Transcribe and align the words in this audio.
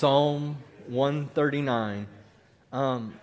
Psalm 0.00 0.56
139. 0.86 2.06
Um, 2.72 3.20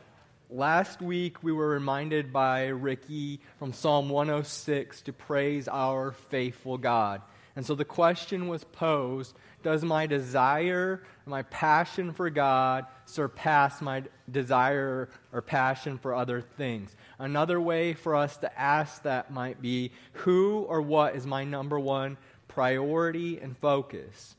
last 0.51 1.01
week 1.01 1.42
we 1.42 1.51
were 1.51 1.69
reminded 1.69 2.31
by 2.31 2.67
Ricky 2.67 3.39
from 3.57 3.73
Psalm 3.73 4.09
106 4.09 5.02
to 5.02 5.12
praise 5.12 5.68
our 5.68 6.12
faithful 6.12 6.78
God. 6.78 7.24
And 7.55 7.66
so 7.66 7.74
the 7.74 7.84
question 7.84 8.48
was 8.48 8.63
posed 8.63 9.36
Does 9.63 9.84
my 9.84 10.05
desire, 10.05 11.02
my 11.26 11.42
passion 11.42 12.13
for 12.13 12.29
God, 12.29 12.86
surpass 13.05 13.82
my 13.82 14.04
desire 14.30 15.09
or 15.34 15.41
passion 15.41 15.98
for 15.98 16.14
other 16.14 16.41
things? 16.41 16.96
Another 17.18 17.59
way 17.59 17.96
for 17.96 18.16
us 18.16 18.38
to 18.38 18.59
ask 18.59 19.02
that 19.02 19.34
might 19.34 19.64
be 19.64 19.94
Who 20.14 20.59
or 20.70 20.84
what 20.84 21.16
is 21.16 21.25
my 21.25 21.44
number 21.44 21.80
one 21.80 22.18
priority 22.48 23.39
and 23.39 23.57
focus? 23.57 24.36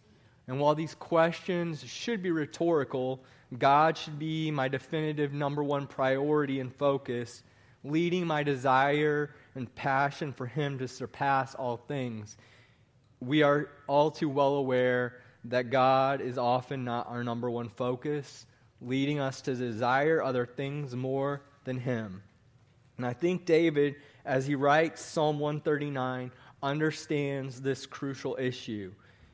And 0.48 0.58
while 0.58 0.74
these 0.74 0.94
questions 0.94 1.84
should 1.84 2.22
be 2.22 2.30
rhetorical, 2.30 3.20
God 3.56 3.96
should 3.96 4.18
be 4.18 4.50
my 4.50 4.66
definitive 4.66 5.32
number 5.32 5.62
one 5.62 5.86
priority 5.86 6.60
and 6.60 6.74
focus, 6.74 7.42
leading 7.84 8.26
my 8.26 8.42
desire 8.42 9.34
and 9.54 9.72
passion 9.74 10.32
for 10.32 10.46
Him 10.46 10.78
to 10.78 10.88
surpass 10.88 11.54
all 11.54 11.76
things. 11.76 12.38
We 13.20 13.42
are 13.42 13.68
all 13.86 14.10
too 14.10 14.30
well 14.30 14.54
aware 14.54 15.20
that 15.44 15.70
God 15.70 16.20
is 16.22 16.38
often 16.38 16.84
not 16.84 17.08
our 17.08 17.22
number 17.22 17.50
one 17.50 17.68
focus, 17.68 18.46
leading 18.80 19.20
us 19.20 19.42
to 19.42 19.54
desire 19.54 20.22
other 20.22 20.46
things 20.46 20.96
more 20.96 21.42
than 21.64 21.78
Him. 21.78 22.22
And 22.96 23.06
I 23.06 23.12
think 23.12 23.44
David, 23.44 23.96
as 24.24 24.46
he 24.46 24.54
writes 24.54 25.00
Psalm 25.00 25.38
139, 25.38 26.32
understands 26.62 27.60
this 27.60 27.86
crucial 27.86 28.36
issue. 28.40 28.92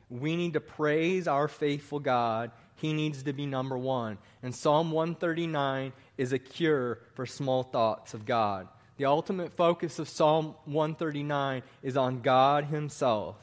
We 0.09 0.35
need 0.35 0.53
to 0.53 0.61
praise 0.61 1.27
our 1.27 1.47
faithful 1.47 1.99
God. 1.99 2.51
He 2.75 2.93
needs 2.93 3.23
to 3.23 3.33
be 3.33 3.45
number 3.45 3.77
one. 3.77 4.17
And 4.43 4.53
Psalm 4.53 4.91
139 4.91 5.93
is 6.17 6.33
a 6.33 6.39
cure 6.39 6.99
for 7.13 7.25
small 7.25 7.63
thoughts 7.63 8.13
of 8.13 8.25
God. 8.25 8.67
The 8.97 9.05
ultimate 9.05 9.51
focus 9.51 9.99
of 9.99 10.07
Psalm 10.07 10.55
139 10.65 11.63
is 11.83 11.97
on 11.97 12.21
God 12.21 12.65
Himself, 12.65 13.35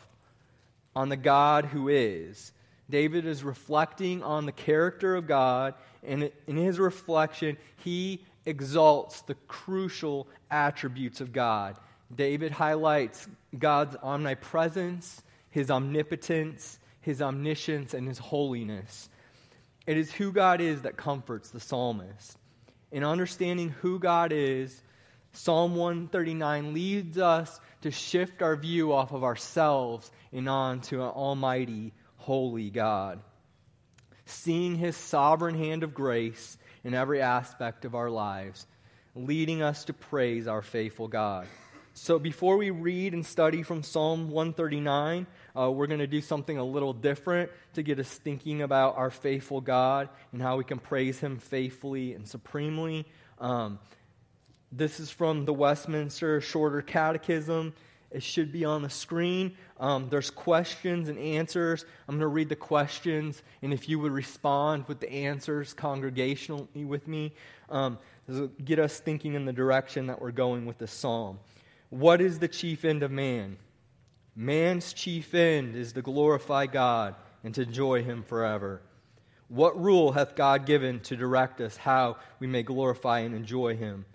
on 0.94 1.08
the 1.08 1.16
God 1.16 1.66
who 1.66 1.88
is. 1.88 2.52
David 2.88 3.26
is 3.26 3.42
reflecting 3.42 4.22
on 4.22 4.46
the 4.46 4.52
character 4.52 5.16
of 5.16 5.26
God, 5.26 5.74
and 6.02 6.30
in 6.46 6.56
his 6.56 6.78
reflection, 6.78 7.56
he 7.76 8.22
exalts 8.44 9.22
the 9.22 9.34
crucial 9.48 10.26
attributes 10.50 11.20
of 11.20 11.32
God. 11.32 11.76
David 12.14 12.52
highlights 12.52 13.28
God's 13.58 13.96
omnipresence, 14.02 15.22
his 15.52 15.70
omnipotence, 15.70 16.80
his 17.00 17.22
omniscience, 17.22 17.94
and 17.94 18.08
his 18.08 18.18
holiness. 18.18 19.08
It 19.86 19.96
is 19.96 20.10
who 20.10 20.32
God 20.32 20.60
is 20.60 20.82
that 20.82 20.96
comforts 20.96 21.50
the 21.50 21.60
psalmist. 21.60 22.36
In 22.90 23.04
understanding 23.04 23.68
who 23.68 23.98
God 23.98 24.32
is, 24.32 24.82
Psalm 25.32 25.76
139 25.76 26.74
leads 26.74 27.18
us 27.18 27.60
to 27.82 27.90
shift 27.90 28.42
our 28.42 28.56
view 28.56 28.92
off 28.92 29.12
of 29.12 29.24
ourselves 29.24 30.10
and 30.32 30.48
on 30.48 30.80
to 30.82 31.02
an 31.02 31.08
almighty, 31.08 31.92
holy 32.16 32.70
God. 32.70 33.20
Seeing 34.24 34.76
his 34.76 34.96
sovereign 34.96 35.56
hand 35.56 35.82
of 35.82 35.94
grace 35.94 36.58
in 36.84 36.94
every 36.94 37.20
aspect 37.20 37.84
of 37.84 37.94
our 37.94 38.10
lives, 38.10 38.66
leading 39.14 39.62
us 39.62 39.84
to 39.84 39.92
praise 39.92 40.46
our 40.46 40.62
faithful 40.62 41.08
God. 41.08 41.46
So 41.94 42.18
before 42.18 42.56
we 42.56 42.70
read 42.70 43.12
and 43.12 43.24
study 43.24 43.62
from 43.62 43.82
Psalm 43.82 44.30
139, 44.30 45.26
uh, 45.54 45.70
we're 45.70 45.86
going 45.86 46.00
to 46.00 46.06
do 46.06 46.22
something 46.22 46.56
a 46.56 46.64
little 46.64 46.94
different 46.94 47.50
to 47.74 47.82
get 47.82 47.98
us 47.98 48.08
thinking 48.08 48.62
about 48.62 48.96
our 48.96 49.10
faithful 49.10 49.60
God 49.60 50.08
and 50.32 50.40
how 50.40 50.56
we 50.56 50.64
can 50.64 50.78
praise 50.78 51.20
Him 51.20 51.38
faithfully 51.38 52.14
and 52.14 52.26
supremely. 52.26 53.04
Um, 53.38 53.78
this 54.72 55.00
is 55.00 55.10
from 55.10 55.44
the 55.44 55.52
Westminster 55.52 56.40
Shorter 56.40 56.80
Catechism. 56.80 57.74
It 58.10 58.22
should 58.22 58.52
be 58.52 58.64
on 58.64 58.80
the 58.80 58.90
screen. 58.90 59.54
Um, 59.78 60.08
there's 60.08 60.30
questions 60.30 61.10
and 61.10 61.18
answers. 61.18 61.84
I'm 62.08 62.14
going 62.14 62.20
to 62.20 62.28
read 62.28 62.48
the 62.48 62.56
questions, 62.56 63.42
and 63.60 63.72
if 63.72 63.86
you 63.86 63.98
would 63.98 64.12
respond 64.12 64.88
with 64.88 65.00
the 65.00 65.12
answers 65.12 65.74
congregationally 65.74 66.86
with 66.86 67.06
me, 67.06 67.34
um, 67.68 67.98
get 68.64 68.78
us 68.78 68.98
thinking 68.98 69.34
in 69.34 69.44
the 69.44 69.52
direction 69.52 70.06
that 70.06 70.22
we're 70.22 70.30
going 70.30 70.64
with 70.64 70.78
the 70.78 70.86
psalm. 70.86 71.38
What 71.92 72.22
is 72.22 72.38
the 72.38 72.48
chief 72.48 72.86
end 72.86 73.02
of 73.02 73.10
man? 73.10 73.58
Man's 74.34 74.94
chief 74.94 75.34
end 75.34 75.76
is 75.76 75.92
to 75.92 76.00
glorify 76.00 76.64
God 76.64 77.16
and 77.44 77.54
to 77.54 77.60
enjoy 77.60 78.02
Him 78.02 78.22
forever. 78.22 78.80
What 79.48 79.78
rule 79.78 80.10
hath 80.12 80.34
God 80.34 80.64
given 80.64 81.00
to 81.00 81.16
direct 81.16 81.60
us 81.60 81.76
how 81.76 82.16
we 82.38 82.46
may 82.46 82.62
glorify 82.62 83.18
and 83.18 83.34
enjoy 83.34 83.76
Him? 83.76 84.06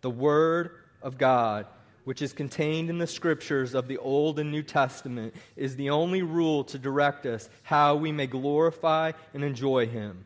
The 0.00 0.08
Word 0.08 0.76
of 1.02 1.18
God, 1.18 1.66
which 2.04 2.22
is 2.22 2.32
contained 2.32 2.88
in 2.88 2.96
the 2.96 3.06
Scriptures 3.06 3.74
of 3.74 3.86
the 3.86 3.98
Old 3.98 4.38
and 4.38 4.50
New 4.50 4.62
Testament, 4.62 5.34
is 5.56 5.76
the 5.76 5.90
only 5.90 6.22
rule 6.22 6.64
to 6.64 6.78
direct 6.78 7.26
us 7.26 7.50
how 7.64 7.96
we 7.96 8.12
may 8.12 8.26
glorify 8.26 9.12
and 9.34 9.44
enjoy 9.44 9.86
Him. 9.86 10.24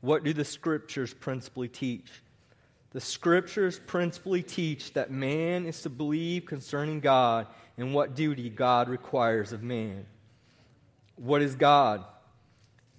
What 0.00 0.24
do 0.24 0.32
the 0.32 0.46
Scriptures 0.46 1.12
principally 1.12 1.68
teach? 1.68 2.10
The 2.92 3.00
scriptures 3.00 3.80
principally 3.86 4.42
teach 4.42 4.94
that 4.94 5.10
man 5.10 5.64
is 5.64 5.82
to 5.82 5.90
believe 5.90 6.44
concerning 6.44 7.00
God 7.00 7.46
and 7.76 7.94
what 7.94 8.16
duty 8.16 8.50
God 8.50 8.88
requires 8.88 9.52
of 9.52 9.62
man. 9.62 10.06
What 11.16 11.40
is 11.40 11.54
God? 11.54 12.04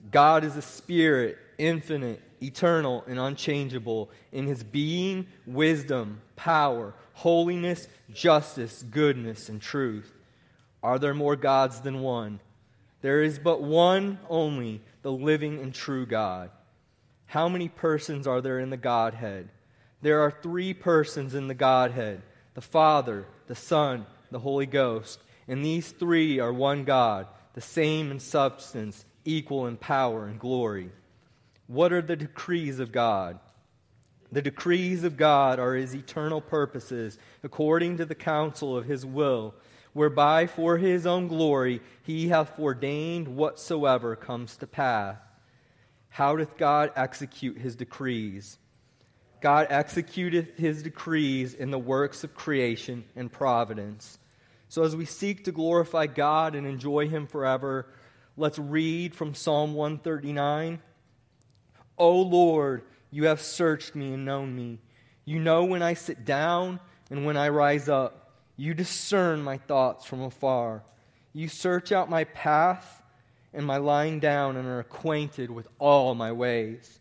God 0.09 0.43
is 0.43 0.55
a 0.55 0.61
spirit, 0.61 1.37
infinite, 1.57 2.21
eternal, 2.41 3.03
and 3.07 3.19
unchangeable 3.19 4.09
in 4.31 4.47
his 4.47 4.63
being, 4.63 5.27
wisdom, 5.45 6.21
power, 6.35 6.93
holiness, 7.13 7.87
justice, 8.13 8.83
goodness, 8.89 9.49
and 9.49 9.61
truth. 9.61 10.11
Are 10.81 10.97
there 10.97 11.13
more 11.13 11.35
gods 11.35 11.81
than 11.81 11.99
one? 12.01 12.39
There 13.01 13.21
is 13.21 13.39
but 13.39 13.61
one 13.61 14.19
only, 14.29 14.81
the 15.01 15.11
living 15.11 15.59
and 15.59 15.73
true 15.73 16.05
God. 16.05 16.49
How 17.25 17.49
many 17.49 17.67
persons 17.69 18.25
are 18.25 18.41
there 18.41 18.59
in 18.59 18.69
the 18.69 18.77
Godhead? 18.77 19.49
There 20.01 20.21
are 20.21 20.31
three 20.31 20.73
persons 20.73 21.35
in 21.35 21.47
the 21.47 21.53
Godhead 21.53 22.21
the 22.53 22.61
Father, 22.61 23.25
the 23.47 23.55
Son, 23.55 24.05
the 24.29 24.39
Holy 24.39 24.65
Ghost. 24.65 25.21
And 25.47 25.63
these 25.63 25.91
three 25.91 26.39
are 26.39 26.51
one 26.51 26.83
God, 26.83 27.27
the 27.53 27.61
same 27.61 28.11
in 28.11 28.19
substance, 28.19 29.05
equal 29.25 29.67
in 29.67 29.77
power 29.77 30.25
and 30.25 30.39
glory. 30.39 30.91
What 31.67 31.93
are 31.93 32.01
the 32.01 32.15
decrees 32.15 32.79
of 32.79 32.91
God? 32.91 33.39
The 34.31 34.41
decrees 34.41 35.03
of 35.03 35.17
God 35.17 35.59
are 35.59 35.75
his 35.75 35.93
eternal 35.93 36.41
purposes, 36.41 37.17
according 37.43 37.97
to 37.97 38.05
the 38.05 38.15
counsel 38.15 38.77
of 38.77 38.85
his 38.85 39.05
will, 39.05 39.53
whereby 39.93 40.47
for 40.47 40.77
his 40.77 41.05
own 41.05 41.27
glory 41.27 41.81
he 42.03 42.29
hath 42.29 42.57
ordained 42.57 43.27
whatsoever 43.27 44.15
comes 44.15 44.55
to 44.57 44.67
pass. 44.67 45.17
How 46.09 46.35
doth 46.35 46.57
God 46.57 46.91
execute 46.95 47.57
his 47.57 47.75
decrees? 47.75 48.57
God 49.41 49.69
executeth 49.69 50.57
his 50.57 50.83
decrees 50.83 51.53
in 51.55 51.71
the 51.71 51.79
works 51.79 52.23
of 52.23 52.35
creation 52.35 53.03
and 53.15 53.31
providence. 53.31 54.19
So, 54.69 54.83
as 54.83 54.95
we 54.95 55.05
seek 55.05 55.45
to 55.45 55.51
glorify 55.51 56.05
God 56.05 56.55
and 56.55 56.65
enjoy 56.65 57.09
him 57.09 57.27
forever, 57.27 57.87
let's 58.37 58.59
read 58.59 59.13
from 59.15 59.33
Psalm 59.33 59.73
139. 59.73 60.79
O 61.97 62.21
Lord, 62.21 62.83
you 63.09 63.25
have 63.25 63.41
searched 63.41 63.95
me 63.95 64.13
and 64.13 64.23
known 64.23 64.55
me. 64.55 64.79
You 65.25 65.39
know 65.39 65.65
when 65.65 65.81
I 65.81 65.95
sit 65.95 66.23
down 66.23 66.79
and 67.09 67.25
when 67.25 67.35
I 67.35 67.49
rise 67.49 67.89
up. 67.89 68.31
You 68.55 68.73
discern 68.73 69.43
my 69.43 69.57
thoughts 69.57 70.05
from 70.05 70.21
afar. 70.21 70.83
You 71.33 71.47
search 71.47 71.91
out 71.91 72.09
my 72.09 72.23
path 72.23 73.01
and 73.53 73.65
my 73.65 73.77
lying 73.77 74.19
down 74.19 74.55
and 74.55 74.67
are 74.67 74.79
acquainted 74.79 75.51
with 75.51 75.67
all 75.79 76.15
my 76.15 76.31
ways. 76.31 77.00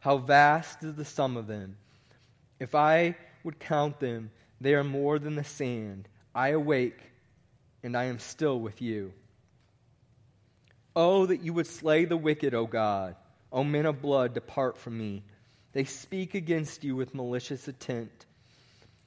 How 0.00 0.16
vast 0.18 0.82
is 0.82 0.94
the 0.94 1.04
sum 1.04 1.36
of 1.36 1.46
them! 1.46 1.76
If 2.58 2.74
I 2.74 3.16
would 3.44 3.58
count 3.58 4.00
them, 4.00 4.30
they 4.60 4.74
are 4.74 4.84
more 4.84 5.18
than 5.18 5.34
the 5.34 5.44
sand. 5.44 6.08
I 6.34 6.48
awake, 6.48 6.98
and 7.82 7.96
I 7.96 8.04
am 8.04 8.18
still 8.18 8.58
with 8.58 8.80
you. 8.82 9.12
Oh, 10.96 11.26
that 11.26 11.42
you 11.42 11.52
would 11.52 11.66
slay 11.66 12.04
the 12.04 12.16
wicked, 12.16 12.54
O 12.54 12.66
God! 12.66 13.16
O 13.52 13.62
men 13.62 13.86
of 13.86 14.02
blood, 14.02 14.34
depart 14.34 14.78
from 14.78 14.96
me. 14.96 15.22
They 15.72 15.84
speak 15.84 16.34
against 16.34 16.82
you 16.82 16.96
with 16.96 17.14
malicious 17.14 17.68
intent. 17.68 18.26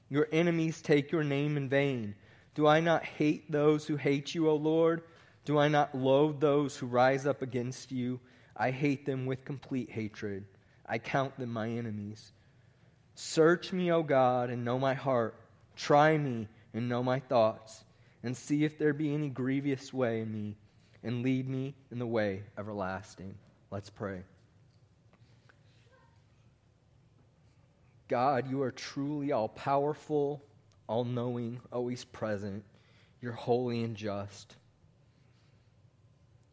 Your 0.09 0.27
enemies 0.31 0.81
take 0.81 1.11
your 1.11 1.23
name 1.23 1.57
in 1.57 1.69
vain. 1.69 2.15
Do 2.55 2.67
I 2.67 2.79
not 2.79 3.03
hate 3.03 3.51
those 3.51 3.87
who 3.87 3.95
hate 3.95 4.35
you, 4.35 4.47
O 4.47 4.55
Lord? 4.55 5.01
Do 5.45 5.57
I 5.57 5.67
not 5.69 5.95
loathe 5.95 6.39
those 6.39 6.77
who 6.77 6.85
rise 6.85 7.25
up 7.25 7.41
against 7.41 7.91
you? 7.91 8.19
I 8.55 8.69
hate 8.71 9.05
them 9.05 9.25
with 9.25 9.43
complete 9.43 9.89
hatred. 9.89 10.45
I 10.85 10.97
count 10.97 11.37
them 11.37 11.53
my 11.53 11.69
enemies. 11.69 12.31
Search 13.15 13.71
me, 13.71 13.91
O 13.91 14.03
God, 14.03 14.49
and 14.49 14.65
know 14.65 14.79
my 14.79 14.93
heart. 14.93 15.35
Try 15.75 16.17
me 16.17 16.47
and 16.73 16.89
know 16.89 17.03
my 17.03 17.19
thoughts, 17.19 17.83
and 18.23 18.35
see 18.35 18.63
if 18.63 18.77
there 18.77 18.93
be 18.93 19.13
any 19.13 19.29
grievous 19.29 19.93
way 19.93 20.21
in 20.21 20.31
me, 20.31 20.55
and 21.03 21.23
lead 21.23 21.47
me 21.47 21.75
in 21.91 21.99
the 21.99 22.07
way 22.07 22.43
everlasting. 22.57 23.35
Let's 23.69 23.89
pray. 23.89 24.23
God, 28.07 28.49
you 28.49 28.61
are 28.61 28.71
truly 28.71 29.31
all 29.31 29.47
powerful, 29.47 30.43
all 30.87 31.05
knowing, 31.05 31.59
always 31.71 32.03
present. 32.03 32.63
You're 33.21 33.33
holy 33.33 33.83
and 33.83 33.95
just. 33.95 34.55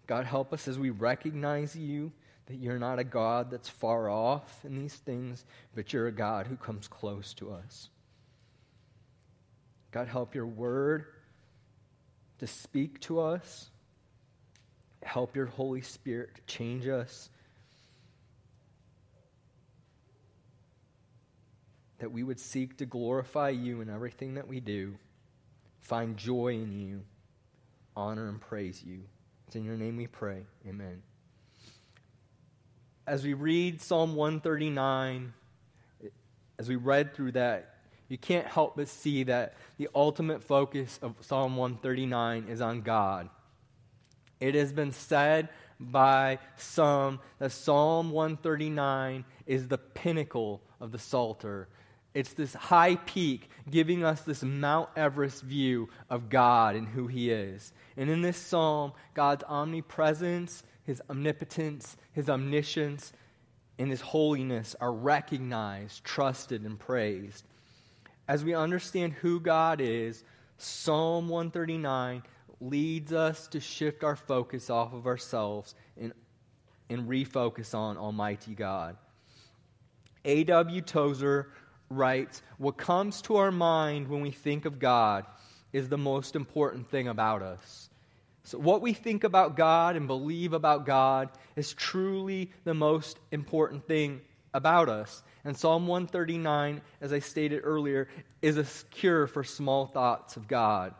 God, 0.06 0.24
help 0.24 0.52
us 0.52 0.68
as 0.68 0.78
we 0.78 0.90
recognize 0.90 1.76
you 1.76 2.12
that 2.50 2.58
you're 2.58 2.80
not 2.80 2.98
a 2.98 3.04
God 3.04 3.52
that's 3.52 3.68
far 3.68 4.10
off 4.10 4.64
in 4.64 4.76
these 4.76 4.94
things, 4.94 5.44
but 5.72 5.92
you're 5.92 6.08
a 6.08 6.12
God 6.12 6.48
who 6.48 6.56
comes 6.56 6.88
close 6.88 7.32
to 7.34 7.52
us. 7.52 7.88
God, 9.92 10.08
help 10.08 10.34
your 10.34 10.46
word 10.46 11.04
to 12.40 12.48
speak 12.48 12.98
to 13.02 13.20
us. 13.20 13.70
Help 15.04 15.36
your 15.36 15.46
Holy 15.46 15.80
Spirit 15.80 16.34
to 16.34 16.42
change 16.42 16.88
us 16.88 17.30
that 22.00 22.10
we 22.10 22.24
would 22.24 22.40
seek 22.40 22.78
to 22.78 22.86
glorify 22.86 23.50
you 23.50 23.80
in 23.80 23.88
everything 23.88 24.34
that 24.34 24.48
we 24.48 24.58
do, 24.58 24.94
find 25.82 26.16
joy 26.16 26.54
in 26.54 26.72
you, 26.72 27.02
honor 27.94 28.28
and 28.28 28.40
praise 28.40 28.82
you. 28.82 29.02
It's 29.46 29.54
in 29.54 29.64
your 29.64 29.76
name 29.76 29.96
we 29.96 30.06
pray. 30.08 30.42
Amen. 30.66 31.02
As 33.10 33.24
we 33.24 33.34
read 33.34 33.82
Psalm 33.82 34.14
139, 34.14 35.32
as 36.60 36.68
we 36.68 36.76
read 36.76 37.12
through 37.12 37.32
that, 37.32 37.74
you 38.08 38.16
can't 38.16 38.46
help 38.46 38.76
but 38.76 38.86
see 38.86 39.24
that 39.24 39.54
the 39.78 39.88
ultimate 39.96 40.44
focus 40.44 40.96
of 41.02 41.16
Psalm 41.20 41.56
139 41.56 42.46
is 42.48 42.60
on 42.60 42.82
God. 42.82 43.28
It 44.38 44.54
has 44.54 44.72
been 44.72 44.92
said 44.92 45.48
by 45.80 46.38
some 46.56 47.18
that 47.40 47.50
Psalm 47.50 48.12
139 48.12 49.24
is 49.44 49.66
the 49.66 49.78
pinnacle 49.78 50.62
of 50.80 50.92
the 50.92 50.98
Psalter. 51.00 51.66
It's 52.14 52.34
this 52.34 52.54
high 52.54 52.94
peak 52.94 53.50
giving 53.68 54.04
us 54.04 54.20
this 54.20 54.44
Mount 54.44 54.88
Everest 54.94 55.42
view 55.42 55.88
of 56.08 56.28
God 56.28 56.76
and 56.76 56.86
who 56.86 57.08
He 57.08 57.32
is. 57.32 57.72
And 57.96 58.08
in 58.08 58.22
this 58.22 58.36
psalm, 58.36 58.92
God's 59.14 59.42
omnipresence, 59.48 60.62
His 60.90 61.00
omnipotence, 61.08 61.96
His 62.10 62.28
omniscience, 62.28 63.12
and 63.78 63.92
His 63.92 64.00
holiness 64.00 64.74
are 64.80 64.92
recognized, 64.92 66.02
trusted, 66.02 66.62
and 66.62 66.76
praised. 66.76 67.44
As 68.26 68.44
we 68.44 68.54
understand 68.54 69.12
who 69.12 69.38
God 69.38 69.80
is, 69.80 70.24
Psalm 70.58 71.28
139 71.28 72.24
leads 72.60 73.12
us 73.12 73.46
to 73.46 73.60
shift 73.60 74.02
our 74.02 74.16
focus 74.16 74.68
off 74.68 74.92
of 74.92 75.06
ourselves 75.06 75.76
and, 75.96 76.12
and 76.88 77.08
refocus 77.08 77.72
on 77.72 77.96
Almighty 77.96 78.56
God. 78.56 78.96
A.W. 80.24 80.80
Tozer 80.80 81.52
writes, 81.88 82.42
What 82.58 82.78
comes 82.78 83.22
to 83.22 83.36
our 83.36 83.52
mind 83.52 84.08
when 84.08 84.22
we 84.22 84.32
think 84.32 84.64
of 84.64 84.80
God 84.80 85.24
is 85.72 85.88
the 85.88 85.96
most 85.96 86.34
important 86.34 86.90
thing 86.90 87.06
about 87.06 87.42
us. 87.42 87.89
So, 88.50 88.58
what 88.58 88.82
we 88.82 88.94
think 88.94 89.22
about 89.22 89.56
God 89.56 89.94
and 89.94 90.08
believe 90.08 90.54
about 90.54 90.84
God 90.84 91.28
is 91.54 91.72
truly 91.72 92.50
the 92.64 92.74
most 92.74 93.16
important 93.30 93.86
thing 93.86 94.22
about 94.52 94.88
us. 94.88 95.22
And 95.44 95.56
Psalm 95.56 95.86
139, 95.86 96.80
as 97.00 97.12
I 97.12 97.20
stated 97.20 97.60
earlier, 97.62 98.08
is 98.42 98.56
a 98.58 98.66
cure 98.90 99.28
for 99.28 99.44
small 99.44 99.86
thoughts 99.86 100.36
of 100.36 100.48
God. 100.48 100.96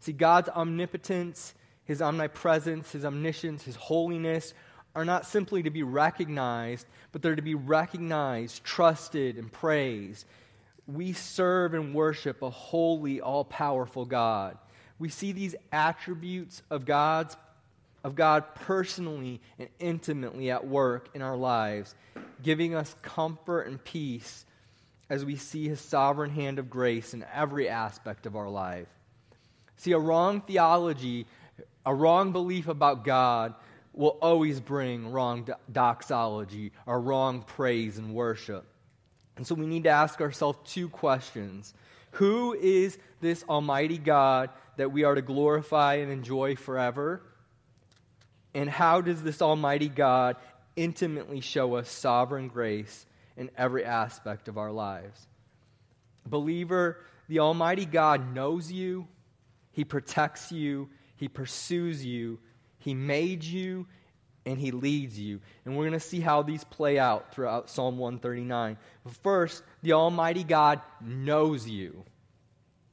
See, 0.00 0.12
God's 0.12 0.48
omnipotence, 0.48 1.54
His 1.84 2.02
omnipresence, 2.02 2.90
His 2.90 3.04
omniscience, 3.04 3.62
His 3.62 3.76
holiness 3.76 4.52
are 4.96 5.04
not 5.04 5.24
simply 5.24 5.62
to 5.62 5.70
be 5.70 5.84
recognized, 5.84 6.84
but 7.12 7.22
they're 7.22 7.36
to 7.36 7.42
be 7.42 7.54
recognized, 7.54 8.64
trusted, 8.64 9.36
and 9.36 9.52
praised. 9.52 10.26
We 10.88 11.12
serve 11.12 11.74
and 11.74 11.94
worship 11.94 12.42
a 12.42 12.50
holy, 12.50 13.20
all 13.20 13.44
powerful 13.44 14.04
God. 14.04 14.58
We 14.98 15.08
see 15.08 15.32
these 15.32 15.54
attributes 15.72 16.62
of 16.70 16.84
God's 16.84 17.36
of 18.04 18.14
God 18.14 18.54
personally 18.54 19.40
and 19.58 19.68
intimately 19.78 20.50
at 20.50 20.66
work 20.66 21.10
in 21.14 21.22
our 21.22 21.36
lives, 21.36 21.94
giving 22.42 22.74
us 22.74 22.94
comfort 23.02 23.62
and 23.62 23.82
peace 23.82 24.44
as 25.10 25.24
we 25.24 25.36
see 25.36 25.68
his 25.68 25.80
sovereign 25.80 26.30
hand 26.30 26.58
of 26.58 26.70
grace 26.70 27.14
in 27.14 27.24
every 27.34 27.68
aspect 27.68 28.26
of 28.26 28.36
our 28.36 28.48
life. 28.48 28.86
See, 29.76 29.92
a 29.92 29.98
wrong 29.98 30.42
theology, 30.42 31.26
a 31.84 31.94
wrong 31.94 32.32
belief 32.32 32.68
about 32.68 33.04
God 33.04 33.54
will 33.92 34.18
always 34.22 34.60
bring 34.60 35.10
wrong 35.10 35.48
doxology 35.70 36.72
or 36.86 37.00
wrong 37.00 37.42
praise 37.42 37.98
and 37.98 38.14
worship. 38.14 38.64
And 39.36 39.46
so 39.46 39.54
we 39.54 39.66
need 39.66 39.84
to 39.84 39.90
ask 39.90 40.20
ourselves 40.20 40.58
two 40.64 40.88
questions 40.88 41.74
Who 42.12 42.54
is 42.54 42.98
this 43.20 43.44
Almighty 43.48 43.98
God 43.98 44.50
that 44.78 44.90
we 44.90 45.04
are 45.04 45.14
to 45.14 45.22
glorify 45.22 45.96
and 45.96 46.10
enjoy 46.10 46.56
forever? 46.56 47.22
And 48.54 48.68
how 48.68 49.00
does 49.00 49.22
this 49.22 49.40
Almighty 49.42 49.88
God 49.88 50.36
intimately 50.74 51.40
show 51.40 51.76
us 51.76 51.88
sovereign 51.90 52.48
grace 52.48 53.06
in 53.36 53.50
every 53.56 53.84
aspect 53.84 54.48
of 54.48 54.58
our 54.58 54.72
lives? 54.72 55.26
Believer, 56.26 57.04
the 57.28 57.40
Almighty 57.40 57.84
God 57.84 58.34
knows 58.34 58.72
you, 58.72 59.06
He 59.70 59.84
protects 59.84 60.50
you, 60.50 60.88
He 61.16 61.28
pursues 61.28 62.04
you, 62.04 62.38
he 62.78 62.94
made 62.94 63.44
you 63.44 63.86
and 64.46 64.58
He 64.58 64.70
leads 64.70 65.18
you. 65.18 65.40
And 65.64 65.76
we're 65.76 65.84
going 65.84 65.92
to 65.92 66.00
see 66.00 66.20
how 66.20 66.42
these 66.42 66.64
play 66.64 66.98
out 66.98 67.34
throughout 67.34 67.68
Psalm 67.68 67.98
139. 67.98 68.78
But 69.04 69.12
first, 69.16 69.62
the 69.82 69.92
Almighty 69.92 70.44
God 70.44 70.80
knows 71.00 71.68
you. 71.68 72.04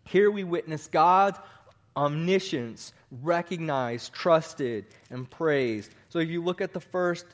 Here 0.03 0.29
we 0.29 0.43
witness 0.43 0.87
God's 0.87 1.39
omniscience, 1.95 2.93
recognized, 3.21 4.13
trusted, 4.13 4.85
and 5.09 5.29
praised. 5.29 5.91
So 6.09 6.19
if 6.19 6.29
you 6.29 6.43
look 6.43 6.61
at 6.61 6.73
the 6.73 6.79
first 6.79 7.25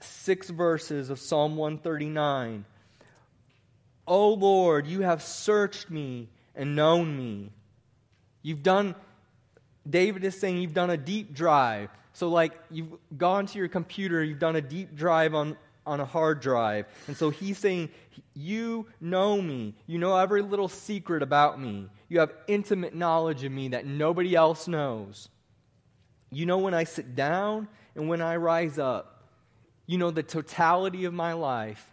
six 0.00 0.50
verses 0.50 1.10
of 1.10 1.18
Psalm 1.18 1.56
139, 1.56 2.64
O 4.06 4.32
Lord, 4.34 4.86
you 4.86 5.02
have 5.02 5.22
searched 5.22 5.90
me 5.90 6.28
and 6.54 6.74
known 6.74 7.16
me. 7.16 7.50
You've 8.42 8.62
done 8.62 8.94
David 9.88 10.24
is 10.24 10.38
saying 10.38 10.58
you've 10.58 10.74
done 10.74 10.90
a 10.90 10.96
deep 10.96 11.32
drive. 11.34 11.90
So, 12.12 12.28
like, 12.28 12.52
you've 12.70 12.92
gone 13.16 13.46
to 13.46 13.58
your 13.58 13.68
computer, 13.68 14.22
you've 14.22 14.38
done 14.38 14.56
a 14.56 14.60
deep 14.60 14.94
drive 14.94 15.34
on, 15.34 15.56
on 15.86 16.00
a 16.00 16.04
hard 16.04 16.40
drive. 16.40 16.86
And 17.06 17.16
so 17.16 17.30
he's 17.30 17.58
saying, 17.58 17.90
You 18.34 18.86
know 19.00 19.40
me. 19.40 19.74
You 19.86 19.98
know 19.98 20.16
every 20.16 20.42
little 20.42 20.68
secret 20.68 21.22
about 21.22 21.60
me. 21.60 21.88
You 22.10 22.18
have 22.18 22.34
intimate 22.48 22.94
knowledge 22.94 23.44
of 23.44 23.52
me 23.52 23.68
that 23.68 23.86
nobody 23.86 24.34
else 24.34 24.66
knows. 24.66 25.28
You 26.32 26.44
know 26.44 26.58
when 26.58 26.74
I 26.74 26.84
sit 26.84 27.14
down 27.14 27.68
and 27.94 28.08
when 28.08 28.20
I 28.20 28.36
rise 28.36 28.78
up. 28.78 29.28
You 29.86 29.96
know 29.96 30.10
the 30.10 30.24
totality 30.24 31.04
of 31.04 31.14
my 31.14 31.32
life 31.32 31.88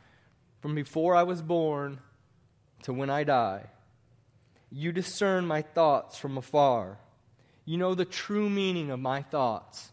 from 0.60 0.74
before 0.76 1.16
I 1.16 1.24
was 1.24 1.42
born 1.42 2.00
to 2.84 2.94
when 2.94 3.12
I 3.12 3.24
die. 3.24 3.66
You 4.72 4.92
discern 4.92 5.46
my 5.46 5.62
thoughts 5.62 6.18
from 6.18 6.38
afar. 6.38 6.98
You 7.66 7.78
know 7.78 7.94
the 7.94 8.06
true 8.06 8.50
meaning 8.50 8.90
of 8.90 9.00
my 9.00 9.22
thoughts. 9.22 9.92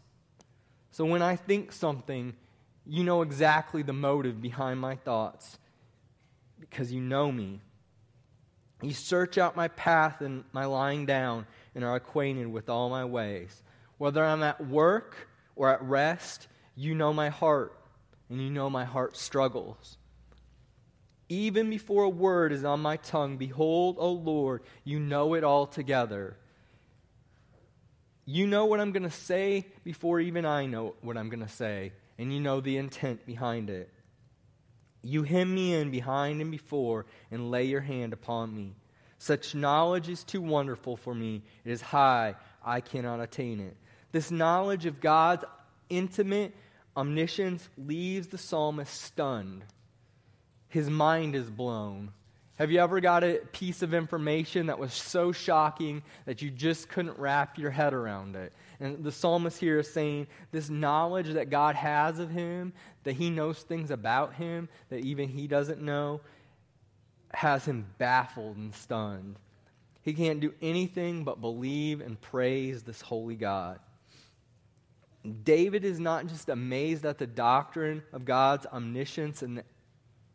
So 0.91 1.05
when 1.05 1.21
I 1.21 1.35
think 1.35 1.71
something, 1.71 2.33
you 2.85 3.03
know 3.03 3.21
exactly 3.21 3.83
the 3.83 3.93
motive 3.93 4.41
behind 4.41 4.79
my 4.79 4.95
thoughts 4.95 5.59
because 6.59 6.91
you 6.91 7.01
know 7.01 7.31
me. 7.31 7.61
You 8.85 8.93
search 8.93 9.39
out 9.39 9.55
my 9.55 9.67
path 9.69 10.21
and 10.21 10.43
my 10.51 10.65
lying 10.65 11.07
down 11.07 11.47
and 11.73 11.83
are 11.83 11.95
acquainted 11.95 12.45
with 12.45 12.69
all 12.69 12.89
my 12.89 13.03
ways. 13.03 13.63
Whether 13.97 14.23
I'm 14.23 14.43
at 14.43 14.67
work 14.67 15.27
or 15.55 15.69
at 15.69 15.81
rest, 15.81 16.47
you 16.75 16.93
know 16.93 17.11
my 17.11 17.29
heart 17.29 17.75
and 18.29 18.39
you 18.39 18.51
know 18.51 18.69
my 18.69 18.85
heart 18.85 19.17
struggles. 19.17 19.97
Even 21.29 21.71
before 21.71 22.03
a 22.03 22.09
word 22.09 22.51
is 22.51 22.63
on 22.63 22.79
my 22.79 22.97
tongue, 22.97 23.37
behold, 23.37 23.95
O 23.97 24.11
Lord, 24.11 24.61
you 24.83 24.99
know 24.99 25.33
it 25.33 25.43
all 25.43 25.65
together. 25.65 26.37
You 28.25 28.45
know 28.45 28.65
what 28.65 28.79
I'm 28.79 28.91
going 28.91 29.01
to 29.01 29.09
say 29.09 29.65
before 29.83 30.19
even 30.19 30.45
I 30.45 30.67
know 30.67 30.93
what 31.01 31.17
I'm 31.17 31.29
going 31.29 31.43
to 31.45 31.51
say, 31.51 31.93
and 32.19 32.31
you 32.31 32.39
know 32.39 32.59
the 32.59 32.77
intent 32.77 33.25
behind 33.25 33.71
it. 33.71 33.89
You 35.05 35.23
hem 35.23 35.53
me 35.53 35.73
in 35.73 35.91
behind 35.91 36.41
and 36.41 36.51
before, 36.51 37.05
and 37.31 37.51
lay 37.51 37.65
your 37.65 37.81
hand 37.81 38.11
upon 38.11 38.55
me. 38.55 38.75
Such 39.17 39.55
knowledge 39.55 40.09
is 40.09 40.23
too 40.23 40.41
wonderful 40.41 40.97
for 40.97 41.15
me. 41.15 41.43
It 41.63 41.71
is 41.71 41.81
high, 41.81 42.35
I 42.63 42.81
cannot 42.81 43.21
attain 43.21 43.59
it. 43.59 43.77
This 44.11 44.31
knowledge 44.31 44.85
of 44.85 44.99
God's 44.99 45.45
intimate 45.89 46.53
omniscience 46.97 47.67
leaves 47.77 48.27
the 48.27 48.37
psalmist 48.37 49.01
stunned 49.01 49.63
his 50.75 50.89
mind 50.89 51.35
is 51.35 51.49
blown. 51.49 52.11
Have 52.57 52.71
you 52.71 52.79
ever 52.79 53.01
got 53.01 53.23
a 53.25 53.41
piece 53.51 53.81
of 53.81 53.93
information 53.93 54.67
that 54.67 54.79
was 54.79 54.93
so 54.93 55.33
shocking 55.33 56.03
that 56.25 56.41
you 56.41 56.49
just 56.49 56.87
couldn't 56.87 57.19
wrap 57.19 57.57
your 57.57 57.69
head 57.69 57.93
around 57.93 58.37
it? 58.37 58.53
And 58.79 59.03
the 59.03 59.11
psalmist 59.11 59.59
here 59.59 59.79
is 59.79 59.91
saying 59.91 60.27
this 60.51 60.69
knowledge 60.69 61.33
that 61.33 61.49
God 61.49 61.75
has 61.75 62.19
of 62.19 62.29
him, 62.29 62.71
that 63.03 63.13
he 63.13 63.29
knows 63.29 63.59
things 63.59 63.91
about 63.91 64.35
him 64.35 64.69
that 64.89 65.01
even 65.01 65.27
he 65.27 65.47
doesn't 65.47 65.81
know, 65.81 66.21
has 67.33 67.65
him 67.65 67.85
baffled 67.97 68.55
and 68.55 68.73
stunned. 68.73 69.35
He 70.01 70.13
can't 70.13 70.39
do 70.39 70.53
anything 70.61 71.25
but 71.25 71.41
believe 71.41 71.99
and 71.99 72.19
praise 72.21 72.83
this 72.83 73.01
holy 73.01 73.35
God. 73.35 73.79
David 75.43 75.83
is 75.83 75.99
not 75.99 76.27
just 76.27 76.47
amazed 76.47 77.05
at 77.05 77.17
the 77.17 77.27
doctrine 77.27 78.03
of 78.13 78.23
God's 78.23 78.65
omniscience 78.67 79.41
and 79.41 79.63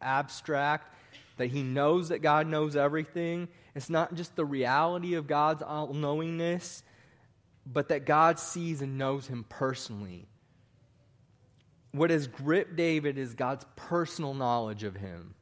abstract, 0.02 0.92
that 1.40 1.50
he 1.50 1.62
knows 1.62 2.10
that 2.10 2.20
God 2.20 2.46
knows 2.46 2.76
everything. 2.76 3.48
It's 3.74 3.88
not 3.88 4.12
just 4.14 4.36
the 4.36 4.44
reality 4.44 5.14
of 5.14 5.26
God's 5.26 5.62
all 5.62 5.94
knowingness, 5.94 6.82
but 7.64 7.88
that 7.88 8.04
God 8.04 8.38
sees 8.38 8.82
and 8.82 8.98
knows 8.98 9.26
him 9.26 9.46
personally. 9.48 10.28
What 11.92 12.10
has 12.10 12.26
gripped 12.26 12.76
David 12.76 13.16
is 13.16 13.32
God's 13.32 13.64
personal 13.74 14.34
knowledge 14.34 14.84
of 14.84 14.96
him. 14.96 15.34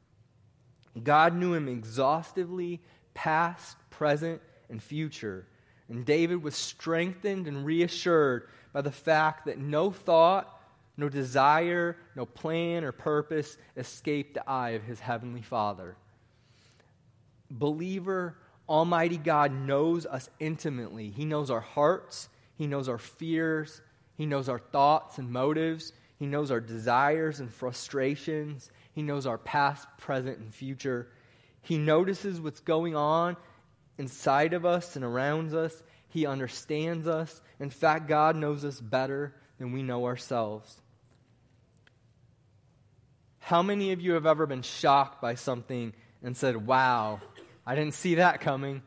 God 1.03 1.35
knew 1.35 1.53
him 1.53 1.67
exhaustively, 1.67 2.79
past, 3.13 3.75
present, 3.89 4.41
and 4.69 4.81
future. 4.81 5.47
And 5.89 6.05
David 6.05 6.41
was 6.41 6.55
strengthened 6.55 7.45
and 7.45 7.65
reassured 7.65 8.47
by 8.71 8.83
the 8.83 8.91
fact 8.91 9.47
that 9.47 9.59
no 9.59 9.91
thought 9.91 10.58
no 10.99 11.07
desire, 11.07 11.95
no 12.15 12.25
plan 12.25 12.83
or 12.83 12.91
purpose 12.91 13.57
escape 13.77 14.33
the 14.33 14.49
eye 14.49 14.71
of 14.71 14.83
his 14.83 14.99
heavenly 14.99 15.41
Father. 15.41 15.95
Believer, 17.49 18.35
Almighty 18.67 19.17
God 19.17 19.53
knows 19.53 20.05
us 20.05 20.29
intimately. 20.39 21.09
He 21.09 21.23
knows 21.23 21.49
our 21.49 21.61
hearts, 21.61 22.27
He 22.57 22.67
knows 22.67 22.89
our 22.89 22.97
fears, 22.97 23.81
He 24.15 24.25
knows 24.25 24.49
our 24.49 24.59
thoughts 24.59 25.17
and 25.17 25.31
motives, 25.31 25.93
He 26.17 26.25
knows 26.25 26.51
our 26.51 26.59
desires 26.59 27.39
and 27.39 27.51
frustrations, 27.51 28.69
He 28.93 29.01
knows 29.01 29.25
our 29.25 29.37
past, 29.37 29.87
present, 29.97 30.37
and 30.39 30.53
future. 30.53 31.07
He 31.61 31.77
notices 31.77 32.41
what's 32.41 32.59
going 32.59 32.95
on 32.95 33.37
inside 33.97 34.53
of 34.53 34.65
us 34.65 34.95
and 34.97 35.05
around 35.05 35.53
us. 35.53 35.81
He 36.09 36.25
understands 36.25 37.07
us. 37.07 37.41
In 37.59 37.69
fact, 37.69 38.07
God 38.07 38.35
knows 38.35 38.65
us 38.65 38.79
better 38.79 39.35
than 39.59 39.71
we 39.71 39.83
know 39.83 40.05
ourselves. 40.05 40.81
How 43.49 43.63
many 43.63 43.93
of 43.93 43.99
you 43.99 44.11
have 44.11 44.27
ever 44.27 44.45
been 44.45 44.61
shocked 44.61 45.23
by 45.23 45.33
something 45.33 45.91
and 46.21 46.37
said, 46.37 46.67
Wow, 46.67 47.19
I 47.65 47.73
didn't 47.73 47.95
see 47.95 48.13
that 48.13 48.41
coming? 48.41 48.83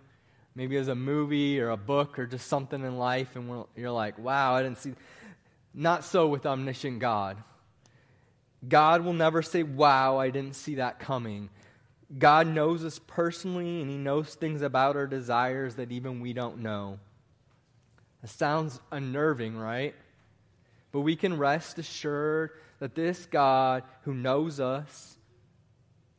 Maybe 0.54 0.76
as 0.76 0.87
a 0.87 0.95
movie 0.95 1.61
or 1.61 1.71
a 1.71 1.76
book 1.76 2.16
or 2.16 2.28
just 2.28 2.47
something 2.47 2.81
in 2.81 2.97
life, 2.97 3.35
and 3.35 3.64
you're 3.75 3.90
like, 3.90 4.21
Wow, 4.21 4.54
I 4.54 4.62
didn't 4.62 4.78
see. 4.78 4.92
Not 5.75 6.04
so 6.04 6.28
with 6.28 6.47
omniscient 6.47 7.00
God. 7.00 7.38
God 8.69 9.04
will 9.04 9.14
never 9.14 9.42
say, 9.42 9.64
Wow, 9.64 10.19
I 10.19 10.31
didn't 10.31 10.54
see 10.54 10.76
that 10.76 11.00
coming. 11.00 11.50
God 12.16 12.47
knows 12.47 12.85
us 12.85 13.00
personally, 13.04 13.81
and 13.81 13.90
He 13.90 13.97
knows 13.97 14.37
things 14.37 14.62
about 14.62 14.95
our 14.95 15.09
desires 15.09 15.75
that 15.75 15.90
even 15.90 16.21
we 16.21 16.35
don't 16.35 16.59
know. 16.59 17.00
It 18.23 18.31
sounds 18.31 18.81
unnerving, 18.92 19.57
right? 19.57 19.97
But 20.92 21.00
we 21.00 21.16
can 21.16 21.37
rest 21.37 21.81
assured 21.81 22.50
that 22.82 22.96
this 22.96 23.26
God 23.26 23.84
who 24.02 24.12
knows 24.12 24.58
us 24.58 25.16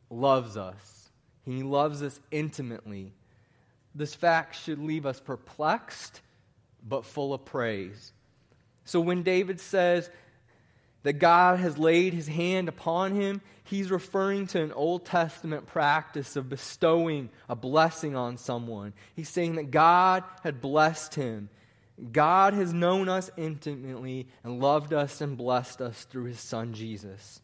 loves 0.08 0.56
us. 0.56 1.10
He 1.44 1.62
loves 1.62 2.02
us 2.02 2.18
intimately. 2.30 3.12
This 3.94 4.14
fact 4.14 4.56
should 4.56 4.78
leave 4.78 5.04
us 5.04 5.20
perplexed, 5.20 6.22
but 6.82 7.04
full 7.04 7.34
of 7.34 7.44
praise. 7.44 8.14
So 8.86 8.98
when 8.98 9.22
David 9.22 9.60
says 9.60 10.08
that 11.02 11.18
God 11.18 11.58
has 11.58 11.76
laid 11.76 12.14
his 12.14 12.28
hand 12.28 12.70
upon 12.70 13.14
him, 13.14 13.42
he's 13.64 13.90
referring 13.90 14.46
to 14.46 14.62
an 14.62 14.72
Old 14.72 15.04
Testament 15.04 15.66
practice 15.66 16.34
of 16.34 16.48
bestowing 16.48 17.28
a 17.46 17.54
blessing 17.54 18.16
on 18.16 18.38
someone. 18.38 18.94
He's 19.14 19.28
saying 19.28 19.56
that 19.56 19.70
God 19.70 20.24
had 20.42 20.62
blessed 20.62 21.14
him 21.14 21.50
God 22.12 22.54
has 22.54 22.72
known 22.72 23.08
us 23.08 23.30
intimately 23.36 24.26
and 24.42 24.60
loved 24.60 24.92
us 24.92 25.20
and 25.20 25.36
blessed 25.36 25.80
us 25.80 26.04
through 26.04 26.24
his 26.24 26.40
Son 26.40 26.74
Jesus. 26.74 27.40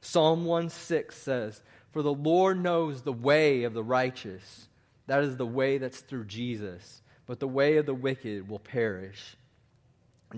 Psalm 0.00 0.44
1 0.44 0.70
6 0.70 1.16
says, 1.16 1.62
For 1.92 2.02
the 2.02 2.12
Lord 2.12 2.62
knows 2.62 3.02
the 3.02 3.12
way 3.12 3.64
of 3.64 3.74
the 3.74 3.82
righteous. 3.82 4.68
That 5.06 5.24
is 5.24 5.36
the 5.36 5.46
way 5.46 5.78
that's 5.78 6.00
through 6.00 6.26
Jesus. 6.26 7.02
But 7.26 7.40
the 7.40 7.48
way 7.48 7.78
of 7.78 7.86
the 7.86 7.94
wicked 7.94 8.48
will 8.48 8.60
perish. 8.60 9.36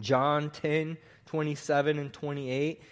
John 0.01 0.51
10 0.51 0.97
27 1.27 1.99
and 1.99 2.13
28, 2.13 2.83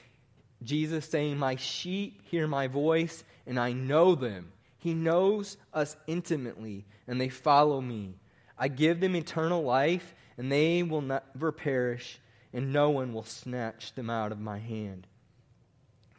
Jesus 0.62 1.04
saying, 1.06 1.36
My 1.36 1.56
sheep 1.56 2.22
hear 2.24 2.46
my 2.46 2.68
voice, 2.68 3.22
and 3.46 3.58
I 3.58 3.72
know 3.72 4.14
them. 4.14 4.52
He 4.78 4.94
knows 4.94 5.58
us 5.74 5.96
intimately, 6.06 6.86
and 7.06 7.20
they 7.20 7.28
follow 7.28 7.82
me. 7.82 8.14
I 8.56 8.68
give 8.68 9.00
them 9.00 9.14
eternal 9.14 9.62
life 9.62 10.14
and 10.40 10.50
they 10.50 10.82
will 10.82 11.02
never 11.02 11.52
perish, 11.52 12.18
and 12.54 12.72
no 12.72 12.88
one 12.88 13.12
will 13.12 13.24
snatch 13.24 13.92
them 13.92 14.08
out 14.08 14.32
of 14.32 14.40
my 14.40 14.58
hand. 14.58 15.06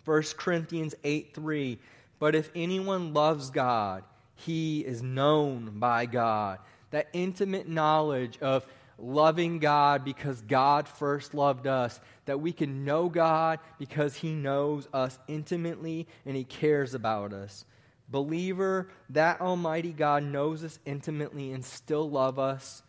1 0.06 0.24
Corinthians 0.38 0.94
8 1.04 1.34
3. 1.34 1.80
But 2.20 2.36
if 2.36 2.52
anyone 2.54 3.16
loves 3.16 3.50
God, 3.50 4.04
he 4.36 4.82
is 4.82 5.02
known 5.02 5.80
by 5.80 6.06
God. 6.06 6.60
That 6.92 7.08
intimate 7.14 7.68
knowledge 7.68 8.38
of 8.42 8.64
loving 9.00 9.58
God 9.58 10.06
because 10.06 10.40
God 10.42 10.88
first 10.88 11.34
loved 11.34 11.66
us, 11.66 12.00
that 12.26 12.40
we 12.40 12.54
can 12.54 12.86
know 12.86 13.10
God 13.10 13.58
because 13.80 14.16
he 14.16 14.36
knows 14.36 14.88
us 14.94 15.18
intimately 15.28 16.08
and 16.28 16.36
he 16.36 16.44
cares 16.44 16.94
about 16.94 17.34
us. 17.34 17.66
Believer, 18.08 18.88
that 19.10 19.42
Almighty 19.42 19.94
God 19.94 20.22
knows 20.22 20.64
us 20.64 20.78
intimately 20.86 21.54
and 21.54 21.66
still 21.66 22.08
love 22.08 22.38
us 22.38 22.84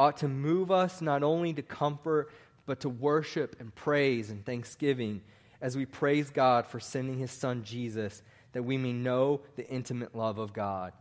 ought 0.00 0.16
to 0.16 0.28
move 0.28 0.70
us 0.70 1.02
not 1.02 1.22
only 1.22 1.52
to 1.52 1.60
comfort, 1.60 2.32
but 2.64 2.80
to 2.80 2.88
worship 2.88 3.56
and 3.60 3.74
praise 3.74 4.30
and 4.30 4.46
thanksgiving 4.46 5.20
as 5.60 5.76
we 5.76 5.84
praise 5.84 6.30
God 6.30 6.66
for 6.66 6.80
sending 6.80 7.18
his 7.18 7.30
son 7.30 7.64
Jesus 7.64 8.22
that 8.52 8.62
we 8.62 8.78
may 8.78 8.94
know 8.94 9.42
the 9.56 9.68
intimate 9.68 10.16
love 10.16 10.38
of 10.38 10.54
God. 10.54 10.94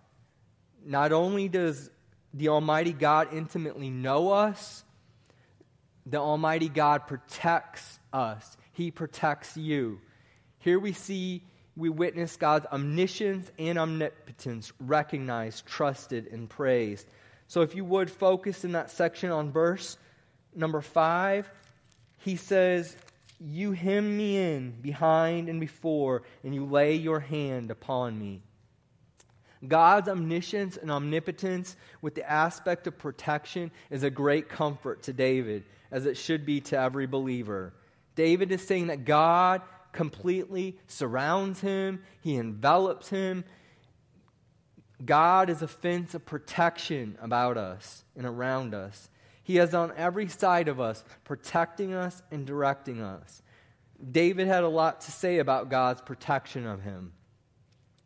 Not 0.86 1.14
only 1.14 1.48
does 1.48 1.90
the 2.34 2.50
Almighty 2.50 2.92
God 2.92 3.34
intimately 3.34 3.90
know 3.90 4.34
us, 4.34 4.84
the 6.06 6.18
Almighty 6.18 6.68
God 6.68 7.08
protects 7.08 8.00
us. 8.12 8.58
He 8.74 8.92
protects 8.92 9.56
you. 9.56 10.02
Here 10.58 10.78
we 10.78 10.92
see, 10.92 11.44
we 11.78 11.88
witness 11.88 12.36
God's 12.36 12.66
omniscience 12.66 13.50
and 13.58 13.80
omnipotence 13.80 14.74
recognized, 14.78 15.66
trusted, 15.66 16.28
and 16.28 16.50
praised. 16.50 17.08
So 17.50 17.62
if 17.62 17.74
you 17.74 17.84
would 17.84 18.12
focus 18.12 18.64
in 18.64 18.74
that 18.74 18.92
section 18.92 19.32
on 19.32 19.52
verse 19.52 19.98
number 20.56 20.82
five, 20.82 21.50
he 22.20 22.36
says, 22.36 22.96
You 23.40 23.72
hem 23.72 24.16
me 24.16 24.38
in 24.38 24.80
behind 24.82 25.50
and 25.50 25.60
before, 25.60 26.22
and 26.44 26.54
you 26.54 26.64
lay 26.64 26.94
your 26.94 27.20
hand 27.20 27.72
upon 27.72 28.20
me. 28.20 28.44
God's 29.68 30.08
omniscience 30.08 30.78
and 30.78 30.92
omnipotence 30.92 31.76
with 32.04 32.14
the 32.14 32.30
aspect 32.30 32.86
of 32.86 33.00
protection 33.00 33.72
is 33.90 34.04
a 34.04 34.12
great 34.12 34.48
comfort 34.48 35.02
to 35.04 35.12
David, 35.12 35.64
as 35.90 36.06
it 36.06 36.18
should 36.18 36.46
be 36.46 36.62
to 36.62 36.80
every 36.80 37.08
believer. 37.08 37.74
David 38.14 38.52
is 38.52 38.62
saying 38.62 38.88
that 38.88 39.06
God 39.06 39.64
completely 39.92 40.78
surrounds 40.86 41.62
him, 41.62 42.04
he 42.22 42.36
envelops 42.36 43.10
him. 43.10 43.44
God 45.04 45.50
is 45.50 45.62
a 45.62 45.68
fence 45.68 46.14
of 46.14 46.26
protection 46.26 47.18
about 47.22 47.58
us 47.58 48.04
and 48.16 48.26
around 48.26 48.74
us. 48.74 49.10
He 49.44 49.58
is 49.58 49.74
on 49.74 49.94
every 49.96 50.28
side 50.28 50.68
of 50.68 50.80
us, 50.80 51.04
protecting 51.24 51.94
us 51.94 52.22
and 52.32 52.46
directing 52.46 53.02
us. 53.02 53.42
David 54.12 54.48
had 54.48 54.64
a 54.64 54.70
lot 54.70 55.02
to 55.02 55.12
say 55.12 55.40
about 55.40 55.70
God's 55.70 56.02
protection 56.02 56.66
of 56.66 56.82
him. 56.82 57.14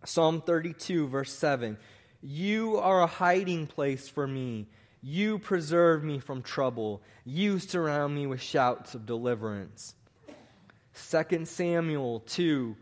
Psalm 0.06 0.42
32, 0.42 1.08
verse 1.08 1.34
7 1.34 1.78
You 2.22 2.78
are 2.78 3.02
a 3.02 3.08
hiding 3.08 3.68
place 3.68 4.08
for 4.08 4.28
me. 4.28 4.68
You 5.02 5.38
preserve 5.38 6.04
me 6.04 6.20
from 6.20 6.42
trouble. 6.42 7.02
You 7.26 7.60
surround 7.60 8.16
me 8.16 8.26
with 8.26 8.42
shouts 8.42 8.96
of 8.96 9.06
deliverance. 9.06 9.96
2 11.10 11.46
Samuel 11.46 12.22
2, 12.22 12.76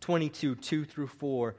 22, 0.00 0.54
2 0.54 0.84
through 0.84 1.06
4. 1.08 1.54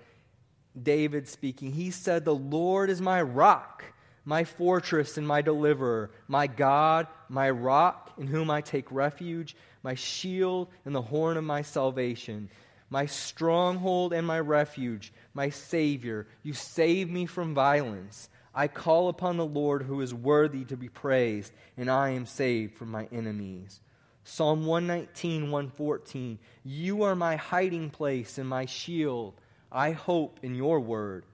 David 0.83 1.27
speaking, 1.27 1.71
he 1.71 1.91
said, 1.91 2.25
The 2.25 2.35
Lord 2.35 2.89
is 2.89 3.01
my 3.01 3.21
rock, 3.21 3.83
my 4.25 4.43
fortress, 4.43 5.17
and 5.17 5.27
my 5.27 5.41
deliverer, 5.41 6.11
my 6.27 6.47
God, 6.47 7.07
my 7.29 7.49
rock, 7.49 8.13
in 8.17 8.27
whom 8.27 8.49
I 8.49 8.61
take 8.61 8.91
refuge, 8.91 9.55
my 9.83 9.95
shield 9.95 10.69
and 10.85 10.93
the 10.93 11.01
horn 11.01 11.37
of 11.37 11.43
my 11.43 11.61
salvation 11.61 12.49
my 12.89 13.05
stronghold 13.05 14.13
and 14.13 14.25
my 14.25 14.39
refuge, 14.39 15.11
my 15.33 15.49
Savior. 15.49 16.27
You 16.43 16.53
save 16.53 17.09
me 17.09 17.25
from 17.25 17.53
violence. 17.53 18.29
I 18.55 18.67
call 18.67 19.09
upon 19.09 19.37
the 19.37 19.45
Lord 19.45 19.83
who 19.83 20.01
is 20.01 20.13
worthy 20.13 20.63
to 20.65 20.77
be 20.77 20.89
praised, 20.89 21.53
and 21.75 21.91
I 21.91 22.11
am 22.11 22.25
saved 22.25 22.75
from 22.75 22.89
my 22.89 23.07
enemies. 23.11 23.81
Psalm 24.23 24.65
119, 24.65 25.51
114. 25.51 26.39
You 26.63 27.03
are 27.03 27.15
my 27.15 27.35
hiding 27.35 27.89
place 27.89 28.37
and 28.37 28.47
my 28.47 28.65
shield. 28.65 29.35
I 29.71 29.91
hope 29.91 30.39
in 30.43 30.55
your 30.55 30.79
word. 30.79 31.25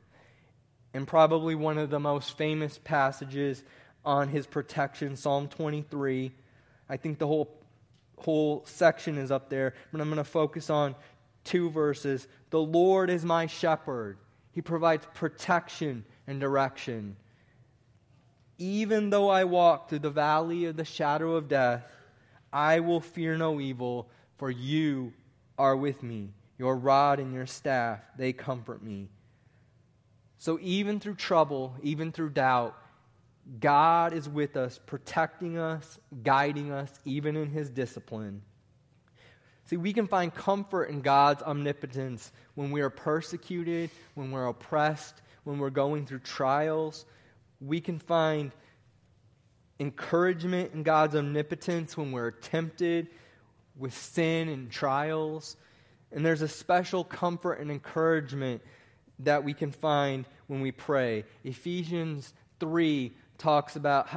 And 0.94 1.08
probably 1.08 1.56
one 1.56 1.78
of 1.78 1.90
the 1.90 2.00
most 2.00 2.38
famous 2.38 2.80
passages 2.84 3.64
on 4.06 4.30
his 4.30 4.46
protection, 4.46 5.16
Psalm 5.16 5.48
23. 5.48 6.32
I 6.90 6.98
think 6.98 7.20
the 7.20 7.28
whole 7.28 7.50
whole 8.18 8.64
section 8.66 9.18
is 9.18 9.32
up 9.32 9.50
there, 9.50 9.74
but 9.92 10.02
I'm 10.02 10.08
going 10.08 10.18
to 10.18 10.24
focus 10.24 10.70
on 10.70 10.96
two 11.44 11.70
verses 11.70 12.28
The 12.50 12.62
Lord 12.62 13.10
is 13.10 13.26
my 13.26 13.48
shepherd, 13.48 14.18
He 14.52 14.62
provides 14.62 15.06
protection 15.14 16.06
and 16.28 16.40
direction. 16.40 17.16
Even 18.58 19.10
though 19.10 19.30
I 19.30 19.44
walk 19.44 19.90
through 19.90 20.00
the 20.00 20.10
valley 20.10 20.66
of 20.66 20.78
the 20.78 20.86
shadow 20.86 21.36
of 21.36 21.48
death, 21.48 21.84
I 22.52 22.80
will 22.80 23.02
fear 23.02 23.36
no 23.36 23.60
evil, 23.60 24.10
for 24.38 24.52
you 24.52 25.12
are 25.58 25.76
with 25.76 26.04
me. 26.04 26.30
Your 26.64 26.78
rod 26.78 27.20
and 27.20 27.34
your 27.34 27.46
staff, 27.46 28.00
they 28.18 28.32
comfort 28.32 28.82
me. 28.82 29.10
So, 30.38 30.58
even 30.62 31.02
through 31.02 31.16
trouble, 31.16 31.76
even 31.84 32.14
through 32.14 32.30
doubt, 32.30 32.74
God 33.60 34.14
is 34.14 34.30
with 34.30 34.56
us, 34.56 34.80
protecting 34.86 35.58
us, 35.58 36.00
guiding 36.24 36.72
us, 36.72 36.90
even 37.04 37.36
in 37.36 37.50
his 37.50 37.70
discipline. 37.70 38.44
See, 39.66 39.76
we 39.76 39.92
can 39.92 40.08
find 40.08 40.34
comfort 40.34 40.86
in 40.86 41.02
God's 41.02 41.44
omnipotence 41.44 42.32
when 42.56 42.72
we 42.72 42.80
are 42.80 42.90
persecuted, 42.90 43.90
when 44.14 44.32
we're 44.32 44.48
oppressed, 44.48 45.22
when 45.44 45.60
we're 45.60 45.70
going 45.70 46.06
through 46.06 46.20
trials. 46.20 47.04
We 47.60 47.82
can 47.82 48.00
find 48.00 48.54
encouragement 49.82 50.74
in 50.74 50.84
God's 50.84 51.18
omnipotence 51.18 51.98
when 51.98 52.14
we're 52.14 52.32
tempted 52.32 53.10
with 53.78 53.94
sin 53.94 54.48
and 54.48 54.72
trials. 54.72 55.58
And 56.14 56.26
there's 56.26 56.42
a 56.42 56.48
special 56.48 57.04
comfort 57.04 57.54
and 57.56 57.72
encouragement 57.72 58.62
that 59.20 59.44
we 59.44 59.54
can 59.54 59.72
find 59.72 60.26
when 60.48 60.62
we 60.62 60.72
pray. 60.72 61.26
Ephesians 61.44 62.34
3 62.60 63.12
talks 63.38 63.76
about 63.76 64.08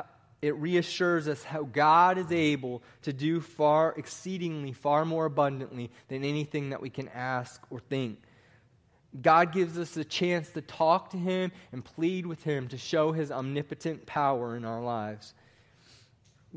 it 0.43 0.55
reassures 0.57 1.29
us 1.29 1.43
how 1.43 1.63
God 1.63 2.19
is 2.19 2.31
able 2.31 2.83
to 3.03 3.13
do 3.13 3.41
far, 3.41 3.95
exceedingly, 3.97 4.73
far 4.73 5.05
more 5.05 5.25
abundantly 5.25 5.91
than 6.09 6.25
anything 6.25 6.71
that 6.71 6.83
we 6.83 6.91
can 6.91 7.09
ask 7.09 7.63
or 7.71 7.81
think. 7.81 8.19
God 9.21 9.53
gives 9.53 9.79
us 9.79 9.97
a 9.97 10.05
chance 10.05 10.51
to 10.51 10.61
talk 10.61 11.11
to 11.11 11.17
Him 11.17 11.53
and 11.73 11.85
plead 11.85 12.27
with 12.27 12.45
Him 12.45 12.69
to 12.69 12.77
show 12.77 13.13
His 13.13 13.33
omnipotent 13.33 14.05
power 14.05 14.57
in 14.57 14.65
our 14.65 14.83
lives. 14.83 15.33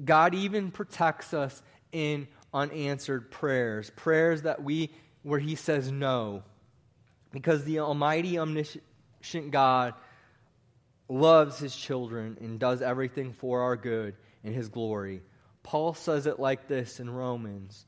God 0.04 0.36
even 0.36 0.71
protects 0.71 1.34
us 1.34 1.62
in 1.91 2.28
unanswered 2.54 3.32
prayers, 3.32 3.91
prayers 3.91 4.41
that 4.41 4.62
we, 4.62 4.91
where 5.30 5.39
He 5.39 5.56
says 5.56 5.92
no. 5.92 6.44
Because 7.32 7.63
the 7.63 7.80
Almighty, 7.80 8.39
omniscient 8.39 8.84
God 9.52 9.94
loves 11.10 11.58
his 11.58 11.76
children 11.76 12.38
and 12.39 12.60
does 12.60 12.82
everything 12.82 13.34
for 13.34 13.62
our 13.62 13.76
good 13.76 14.15
and 14.44 14.54
his 14.54 14.70
glory. 14.70 15.22
Paul 15.63 15.94
says 15.94 16.28
it 16.28 16.39
like 16.39 16.68
this 16.68 17.00
in 17.00 17.10
Romans. 17.10 17.86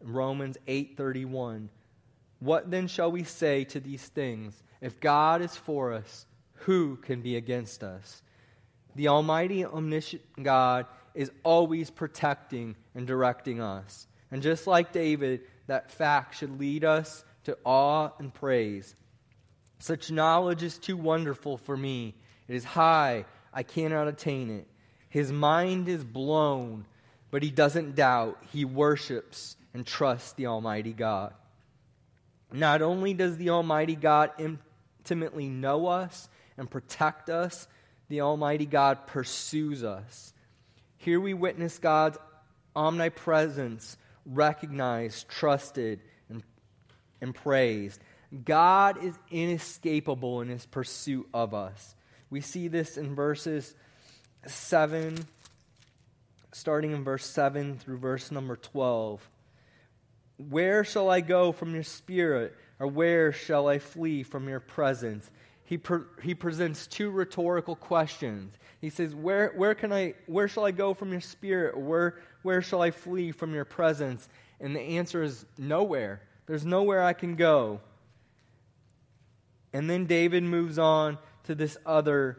Romans 0.00 0.56
8:31. 0.66 1.68
What 2.40 2.70
then 2.70 2.88
shall 2.88 3.12
we 3.12 3.24
say 3.24 3.64
to 3.64 3.80
these 3.80 4.06
things? 4.08 4.62
If 4.80 5.00
God 5.00 5.40
is 5.40 5.56
for 5.56 5.92
us, 5.92 6.26
who 6.52 6.96
can 6.96 7.22
be 7.22 7.36
against 7.36 7.82
us? 7.82 8.22
The 8.94 9.08
almighty 9.08 9.64
omniscient 9.64 10.22
God 10.42 10.86
is 11.14 11.30
always 11.42 11.90
protecting 11.90 12.76
and 12.94 13.06
directing 13.06 13.60
us. 13.60 14.06
And 14.30 14.42
just 14.42 14.66
like 14.66 14.92
David, 14.92 15.42
that 15.66 15.90
fact 15.90 16.36
should 16.36 16.58
lead 16.58 16.84
us 16.84 17.24
to 17.44 17.56
awe 17.64 18.10
and 18.18 18.32
praise. 18.32 18.94
Such 19.78 20.10
knowledge 20.10 20.62
is 20.62 20.78
too 20.78 20.96
wonderful 20.96 21.58
for 21.58 21.76
me 21.76 22.14
it 22.48 22.54
is 22.54 22.64
high, 22.64 23.24
I 23.52 23.62
cannot 23.62 24.08
attain 24.08 24.50
it. 24.50 24.66
His 25.08 25.32
mind 25.32 25.88
is 25.88 26.04
blown, 26.04 26.84
but 27.30 27.42
he 27.42 27.50
doesn't 27.50 27.94
doubt. 27.94 28.42
He 28.52 28.64
worships 28.64 29.56
and 29.72 29.86
trusts 29.86 30.32
the 30.32 30.46
Almighty 30.46 30.92
God. 30.92 31.32
Not 32.52 32.82
only 32.82 33.14
does 33.14 33.36
the 33.36 33.50
Almighty 33.50 33.96
God 33.96 34.30
intimately 34.38 35.48
know 35.48 35.86
us 35.86 36.28
and 36.58 36.70
protect 36.70 37.30
us, 37.30 37.66
the 38.08 38.20
Almighty 38.20 38.66
God 38.66 39.06
pursues 39.06 39.82
us. 39.82 40.32
Here 40.98 41.20
we 41.20 41.34
witness 41.34 41.78
God's 41.78 42.18
omnipresence 42.76 43.96
recognized, 44.26 45.28
trusted, 45.28 46.00
and, 46.28 46.42
and 47.20 47.34
praised. 47.34 48.00
God 48.44 49.02
is 49.02 49.14
inescapable 49.30 50.40
in 50.40 50.48
his 50.48 50.66
pursuit 50.66 51.28
of 51.32 51.54
us. 51.54 51.94
We 52.30 52.40
see 52.40 52.68
this 52.68 52.96
in 52.96 53.14
verses 53.14 53.74
7, 54.46 55.24
starting 56.52 56.92
in 56.92 57.04
verse 57.04 57.24
7 57.26 57.78
through 57.78 57.98
verse 57.98 58.30
number 58.30 58.56
12. 58.56 59.28
Where 60.48 60.82
shall 60.82 61.10
I 61.10 61.20
go 61.20 61.52
from 61.52 61.74
your 61.74 61.84
spirit, 61.84 62.56
or 62.80 62.88
where 62.88 63.30
shall 63.32 63.68
I 63.68 63.78
flee 63.78 64.24
from 64.24 64.48
your 64.48 64.60
presence? 64.60 65.30
He, 65.64 65.78
pre- 65.78 66.04
he 66.22 66.34
presents 66.34 66.86
two 66.86 67.10
rhetorical 67.10 67.76
questions. 67.76 68.58
He 68.80 68.90
says, 68.90 69.14
where, 69.14 69.52
where, 69.56 69.74
can 69.74 69.92
I, 69.92 70.14
where 70.26 70.48
shall 70.48 70.66
I 70.66 70.72
go 70.72 70.92
from 70.92 71.12
your 71.12 71.20
spirit? 71.20 71.78
Where, 71.78 72.18
where 72.44 72.62
shall 72.62 72.82
I 72.82 72.90
flee 72.90 73.32
from 73.32 73.54
your 73.54 73.64
presence? 73.64 74.28
And 74.60 74.76
the 74.76 74.80
answer 74.80 75.22
is 75.22 75.44
nowhere. 75.58 76.20
There's 76.46 76.64
nowhere 76.64 77.02
I 77.02 77.12
can 77.12 77.36
go. 77.36 77.80
And 79.72 79.90
then 79.90 80.06
David 80.06 80.44
moves 80.44 80.78
on 80.78 81.18
to 81.44 81.54
this 81.54 81.76
other 81.84 82.38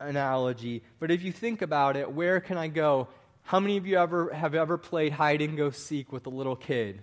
analogy. 0.00 0.82
But 0.98 1.10
if 1.10 1.22
you 1.22 1.32
think 1.32 1.62
about 1.62 1.96
it, 1.96 2.10
where 2.10 2.40
can 2.40 2.56
I 2.56 2.68
go? 2.68 3.08
How 3.42 3.60
many 3.60 3.76
of 3.76 3.86
you 3.86 3.98
ever 3.98 4.32
have 4.32 4.54
ever 4.54 4.78
played 4.78 5.12
hide 5.12 5.42
and 5.42 5.56
go 5.56 5.70
seek 5.70 6.12
with 6.12 6.26
a 6.26 6.30
little 6.30 6.56
kid? 6.56 7.02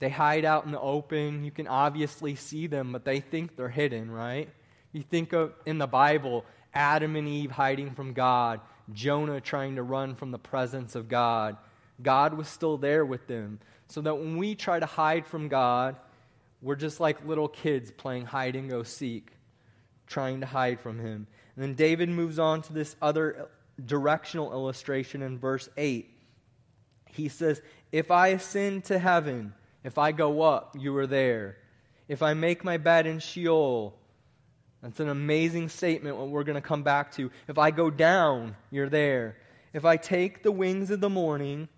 They 0.00 0.08
hide 0.08 0.44
out 0.44 0.64
in 0.64 0.72
the 0.72 0.80
open. 0.80 1.44
You 1.44 1.50
can 1.50 1.66
obviously 1.66 2.34
see 2.34 2.66
them, 2.66 2.90
but 2.90 3.04
they 3.04 3.20
think 3.20 3.56
they're 3.56 3.68
hidden, 3.68 4.10
right? 4.10 4.48
You 4.92 5.02
think 5.02 5.32
of 5.32 5.52
in 5.66 5.78
the 5.78 5.86
Bible, 5.86 6.44
Adam 6.72 7.16
and 7.16 7.28
Eve 7.28 7.50
hiding 7.50 7.92
from 7.94 8.12
God, 8.12 8.60
Jonah 8.92 9.40
trying 9.40 9.76
to 9.76 9.82
run 9.82 10.14
from 10.14 10.30
the 10.30 10.38
presence 10.38 10.94
of 10.94 11.08
God, 11.08 11.56
God 12.02 12.34
was 12.34 12.48
still 12.48 12.76
there 12.76 13.04
with 13.04 13.26
them. 13.26 13.60
So 13.88 14.00
that 14.02 14.14
when 14.14 14.36
we 14.36 14.54
try 14.54 14.78
to 14.78 14.86
hide 14.86 15.26
from 15.26 15.48
God, 15.48 15.96
we're 16.62 16.76
just 16.76 17.00
like 17.00 17.26
little 17.26 17.48
kids 17.48 17.90
playing 17.90 18.26
hide 18.26 18.54
and 18.56 18.70
go 18.70 18.82
seek, 18.82 19.32
trying 20.06 20.40
to 20.40 20.46
hide 20.46 20.80
from 20.80 20.98
Him. 20.98 21.26
And 21.56 21.64
then 21.64 21.74
David 21.74 22.08
moves 22.08 22.38
on 22.38 22.62
to 22.62 22.72
this 22.72 22.96
other 23.02 23.48
directional 23.84 24.52
illustration 24.52 25.22
in 25.22 25.38
verse 25.38 25.68
8. 25.76 26.08
He 27.06 27.28
says, 27.28 27.60
If 27.90 28.10
I 28.10 28.28
ascend 28.28 28.84
to 28.84 28.98
heaven, 28.98 29.54
if 29.82 29.98
I 29.98 30.12
go 30.12 30.42
up, 30.42 30.76
you 30.78 30.96
are 30.96 31.06
there. 31.06 31.56
If 32.08 32.22
I 32.22 32.34
make 32.34 32.64
my 32.64 32.76
bed 32.76 33.06
in 33.06 33.18
Sheol, 33.18 33.96
that's 34.82 35.00
an 35.00 35.08
amazing 35.08 35.68
statement, 35.68 36.16
what 36.16 36.28
we're 36.28 36.44
going 36.44 36.54
to 36.54 36.60
come 36.60 36.82
back 36.82 37.12
to. 37.12 37.30
If 37.48 37.58
I 37.58 37.70
go 37.70 37.90
down, 37.90 38.56
you're 38.70 38.88
there. 38.88 39.36
If 39.72 39.84
I 39.84 39.96
take 39.96 40.42
the 40.42 40.52
wings 40.52 40.90
of 40.90 41.00
the 41.00 41.10
morning 41.10 41.68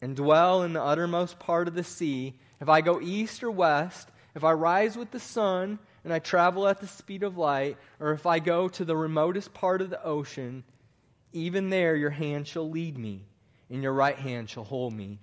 and 0.00 0.16
dwell 0.16 0.62
in 0.62 0.72
the 0.72 0.82
uttermost 0.82 1.38
part 1.38 1.68
of 1.68 1.74
the 1.74 1.84
sea, 1.84 2.38
if 2.60 2.68
I 2.68 2.80
go 2.80 3.00
east 3.00 3.42
or 3.42 3.50
west, 3.50 4.08
if 4.34 4.44
I 4.44 4.52
rise 4.52 4.96
with 4.96 5.10
the 5.10 5.20
sun 5.20 5.78
and 6.04 6.12
I 6.12 6.18
travel 6.18 6.66
at 6.66 6.80
the 6.80 6.88
speed 6.88 7.22
of 7.22 7.36
light, 7.36 7.76
or 8.00 8.12
if 8.12 8.26
I 8.26 8.38
go 8.38 8.66
to 8.68 8.84
the 8.84 8.96
remotest 8.96 9.52
part 9.52 9.82
of 9.82 9.90
the 9.90 10.02
ocean, 10.02 10.64
even 11.32 11.70
there 11.70 11.94
your 11.94 12.10
hand 12.10 12.48
shall 12.48 12.68
lead 12.68 12.98
me, 12.98 13.26
and 13.70 13.82
your 13.82 13.92
right 13.92 14.18
hand 14.18 14.48
shall 14.48 14.64
hold 14.64 14.94
me. 14.94 15.18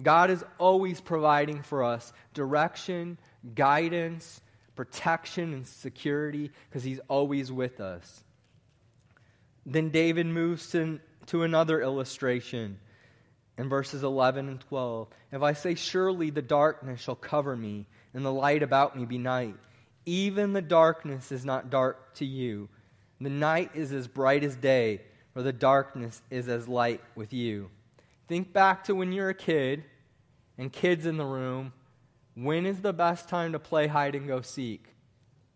God 0.00 0.30
is 0.30 0.44
always 0.58 1.00
providing 1.00 1.62
for 1.62 1.82
us 1.82 2.12
direction, 2.32 3.18
guidance, 3.54 4.40
protection, 4.76 5.52
and 5.52 5.66
security 5.66 6.50
because 6.68 6.84
He's 6.84 7.00
always 7.08 7.50
with 7.50 7.80
us. 7.80 8.24
Then 9.66 9.90
David 9.90 10.26
moves 10.26 10.70
to, 10.70 11.00
to 11.26 11.42
another 11.42 11.80
illustration 11.80 12.78
in 13.56 13.68
verses 13.68 14.02
11 14.02 14.48
and 14.48 14.60
12. 14.60 15.08
If 15.32 15.42
I 15.42 15.52
say, 15.52 15.74
Surely 15.74 16.30
the 16.30 16.42
darkness 16.42 17.00
shall 17.00 17.14
cover 17.14 17.56
me, 17.56 17.86
and 18.12 18.24
the 18.24 18.32
light 18.32 18.62
about 18.62 18.96
me 18.96 19.04
be 19.04 19.18
night, 19.18 19.54
even 20.06 20.52
the 20.52 20.62
darkness 20.62 21.32
is 21.32 21.44
not 21.44 21.70
dark 21.70 22.14
to 22.16 22.24
you. 22.24 22.68
The 23.20 23.30
night 23.30 23.70
is 23.74 23.92
as 23.92 24.06
bright 24.06 24.44
as 24.44 24.56
day, 24.56 25.00
for 25.32 25.42
the 25.42 25.52
darkness 25.52 26.20
is 26.30 26.48
as 26.48 26.68
light 26.68 27.00
with 27.14 27.32
you. 27.32 27.70
Think 28.28 28.52
back 28.52 28.84
to 28.84 28.94
when 28.94 29.12
you're 29.12 29.30
a 29.30 29.34
kid, 29.34 29.84
and 30.58 30.72
kids 30.72 31.06
in 31.06 31.16
the 31.16 31.24
room, 31.24 31.72
when 32.34 32.66
is 32.66 32.80
the 32.80 32.92
best 32.92 33.28
time 33.28 33.52
to 33.52 33.58
play 33.58 33.86
hide 33.86 34.14
and 34.14 34.26
go 34.26 34.40
seek? 34.40 34.88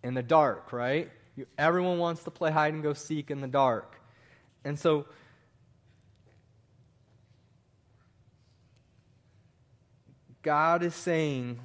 In 0.02 0.14
the 0.14 0.22
dark, 0.22 0.72
right? 0.72 1.10
You, 1.36 1.46
everyone 1.58 1.98
wants 1.98 2.22
to 2.24 2.30
play 2.30 2.52
hide 2.52 2.72
and 2.72 2.82
go 2.82 2.94
seek 2.94 3.30
in 3.30 3.40
the 3.40 3.48
dark. 3.48 4.00
And 4.64 4.78
so, 4.78 5.06
God 10.42 10.82
is 10.82 10.94
saying, 10.94 11.60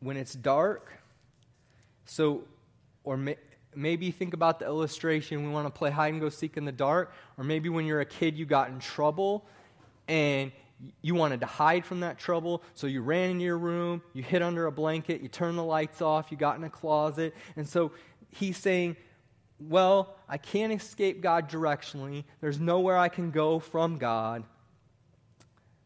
when 0.00 0.16
it's 0.16 0.34
dark, 0.34 0.92
so, 2.04 2.42
or 3.04 3.16
maybe 3.74 4.10
think 4.10 4.34
about 4.34 4.58
the 4.58 4.66
illustration. 4.66 5.44
We 5.44 5.50
want 5.50 5.66
to 5.66 5.76
play 5.76 5.90
hide 5.90 6.12
and 6.12 6.20
go 6.20 6.28
seek 6.28 6.56
in 6.56 6.64
the 6.64 6.72
dark. 6.72 7.12
Or 7.38 7.44
maybe 7.44 7.68
when 7.68 7.86
you're 7.86 8.00
a 8.00 8.06
kid, 8.06 8.36
you 8.36 8.44
got 8.44 8.68
in 8.68 8.78
trouble 8.78 9.44
and 10.08 10.52
you 11.00 11.14
wanted 11.14 11.40
to 11.40 11.46
hide 11.46 11.84
from 11.84 12.00
that 12.00 12.18
trouble. 12.18 12.62
So 12.74 12.86
you 12.86 13.02
ran 13.02 13.30
into 13.30 13.44
your 13.44 13.58
room, 13.58 14.02
you 14.12 14.22
hid 14.22 14.42
under 14.42 14.66
a 14.66 14.72
blanket, 14.72 15.20
you 15.20 15.28
turned 15.28 15.58
the 15.58 15.64
lights 15.64 16.02
off, 16.02 16.30
you 16.30 16.36
got 16.36 16.56
in 16.58 16.64
a 16.64 16.70
closet. 16.70 17.34
And 17.56 17.68
so 17.68 17.92
he's 18.30 18.56
saying, 18.56 18.96
Well, 19.60 20.16
I 20.28 20.38
can't 20.38 20.72
escape 20.72 21.20
God 21.20 21.48
directionally. 21.48 22.24
There's 22.40 22.58
nowhere 22.58 22.98
I 22.98 23.08
can 23.08 23.30
go 23.30 23.58
from 23.58 23.98
God. 23.98 24.44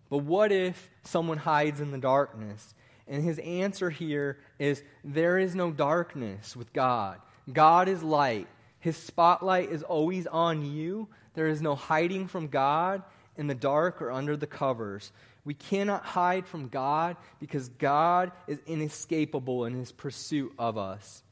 But 0.09 0.19
what 0.19 0.53
if 0.53 0.91
someone 1.03 1.39
hides 1.39 1.81
in 1.81 1.91
the 1.91 1.99
darkness? 1.99 2.75
And 3.09 3.23
his 3.23 3.39
answer 3.39 3.91
here 3.91 4.39
is 4.59 4.83
there 5.05 5.39
is 5.39 5.55
no 5.55 5.71
darkness 5.71 6.57
with 6.57 6.73
God. 6.73 7.21
God 7.53 7.89
is 7.89 8.03
light. 8.03 8.49
His 8.81 8.97
spotlight 8.97 9.71
is 9.71 9.83
always 9.83 10.27
on 10.27 10.65
you. 10.65 11.09
There 11.35 11.49
is 11.49 11.63
no 11.63 11.75
hiding 11.75 12.29
from 12.29 12.49
God 12.49 13.03
in 13.37 13.47
the 13.47 13.55
dark 13.55 14.01
or 14.01 14.11
under 14.11 14.37
the 14.37 14.47
covers. 14.47 15.13
We 15.45 15.55
cannot 15.55 16.05
hide 16.05 16.47
from 16.47 16.69
God 16.69 17.17
because 17.39 17.69
God 17.69 18.33
is 18.47 18.59
inescapable 18.67 19.65
in 19.65 19.75
his 19.75 19.93
pursuit 19.93 20.53
of 20.59 20.77
us. 20.77 21.23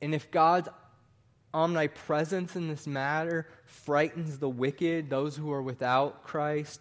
And 0.00 0.14
if 0.14 0.30
God's 0.30 0.68
omnipresence 1.52 2.56
in 2.56 2.68
this 2.68 2.86
matter 2.86 3.46
frightens 3.66 4.38
the 4.38 4.48
wicked, 4.48 5.10
those 5.10 5.36
who 5.36 5.52
are 5.52 5.62
without 5.62 6.24
Christ, 6.24 6.80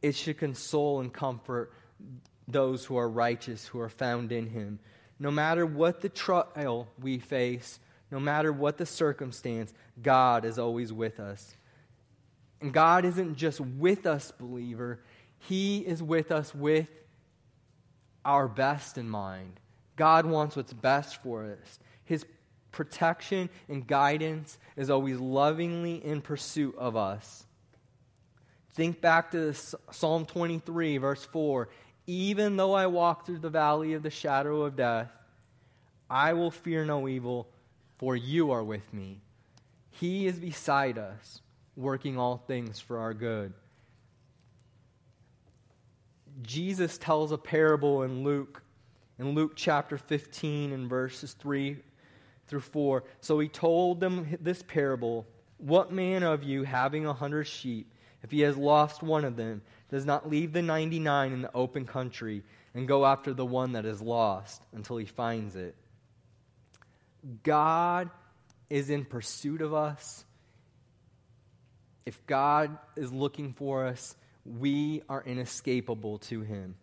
it 0.00 0.14
should 0.14 0.38
console 0.38 1.00
and 1.00 1.12
comfort 1.12 1.72
those 2.46 2.84
who 2.84 2.96
are 2.96 3.08
righteous, 3.08 3.66
who 3.66 3.80
are 3.80 3.88
found 3.88 4.32
in 4.32 4.46
him. 4.46 4.78
No 5.18 5.30
matter 5.30 5.64
what 5.64 6.00
the 6.00 6.08
trial 6.08 6.88
we 7.00 7.18
face, 7.18 7.78
no 8.10 8.20
matter 8.20 8.52
what 8.52 8.78
the 8.78 8.86
circumstance, 8.86 9.72
God 10.02 10.44
is 10.44 10.58
always 10.58 10.92
with 10.92 11.20
us. 11.20 11.54
And 12.60 12.72
God 12.72 13.04
isn't 13.04 13.36
just 13.36 13.60
with 13.60 14.06
us, 14.06 14.30
believer, 14.32 15.00
He 15.38 15.78
is 15.78 16.02
with 16.02 16.32
us 16.32 16.54
with 16.54 16.88
our 18.24 18.48
best 18.48 18.98
in 18.98 19.08
mind. 19.08 19.60
God 19.96 20.26
wants 20.26 20.56
what's 20.56 20.72
best 20.72 21.22
for 21.22 21.44
us. 21.44 21.78
His 22.04 22.24
protection 22.72 23.48
and 23.68 23.86
guidance 23.86 24.58
is 24.76 24.90
always 24.90 25.18
lovingly 25.18 26.04
in 26.04 26.20
pursuit 26.20 26.74
of 26.76 26.96
us. 26.96 27.46
Think 28.74 29.00
back 29.00 29.30
to 29.30 29.54
Psalm 29.92 30.26
23, 30.26 30.98
verse 30.98 31.24
4. 31.24 31.68
Even 32.06 32.56
though 32.56 32.74
I 32.74 32.86
walk 32.86 33.24
through 33.24 33.38
the 33.38 33.50
valley 33.50 33.94
of 33.94 34.02
the 34.02 34.10
shadow 34.10 34.62
of 34.62 34.76
death, 34.76 35.10
I 36.10 36.34
will 36.34 36.50
fear 36.50 36.84
no 36.84 37.08
evil, 37.08 37.48
for 37.98 38.14
you 38.14 38.50
are 38.50 38.62
with 38.62 38.92
me. 38.92 39.20
He 39.90 40.26
is 40.26 40.38
beside 40.38 40.98
us, 40.98 41.40
working 41.76 42.18
all 42.18 42.36
things 42.36 42.78
for 42.80 42.98
our 42.98 43.14
good. 43.14 43.54
Jesus 46.42 46.98
tells 46.98 47.32
a 47.32 47.38
parable 47.38 48.02
in 48.02 48.24
Luke, 48.24 48.62
in 49.18 49.34
Luke 49.34 49.52
chapter 49.54 49.96
15, 49.96 50.72
and 50.72 50.88
verses 50.88 51.32
3 51.34 51.76
through 52.46 52.60
4. 52.60 53.04
So 53.20 53.38
he 53.38 53.48
told 53.48 54.00
them 54.00 54.36
this 54.40 54.62
parable 54.62 55.26
What 55.58 55.92
man 55.92 56.22
of 56.22 56.42
you, 56.42 56.64
having 56.64 57.06
a 57.06 57.12
hundred 57.12 57.44
sheep, 57.44 57.90
if 58.22 58.30
he 58.30 58.40
has 58.40 58.56
lost 58.56 59.02
one 59.02 59.24
of 59.24 59.36
them, 59.36 59.62
does 59.94 60.04
not 60.04 60.28
leave 60.28 60.52
the 60.52 60.60
99 60.60 61.32
in 61.32 61.42
the 61.42 61.54
open 61.54 61.84
country 61.84 62.42
and 62.74 62.88
go 62.88 63.06
after 63.06 63.32
the 63.32 63.46
one 63.46 63.74
that 63.74 63.84
is 63.84 64.02
lost 64.02 64.60
until 64.72 64.96
he 64.96 65.04
finds 65.04 65.54
it. 65.54 65.76
God 67.44 68.10
is 68.68 68.90
in 68.90 69.04
pursuit 69.04 69.62
of 69.62 69.72
us. 69.72 70.24
If 72.04 72.26
God 72.26 72.76
is 72.96 73.12
looking 73.12 73.52
for 73.52 73.86
us, 73.86 74.16
we 74.44 75.04
are 75.08 75.22
inescapable 75.24 76.18
to 76.18 76.40
him. 76.40 76.74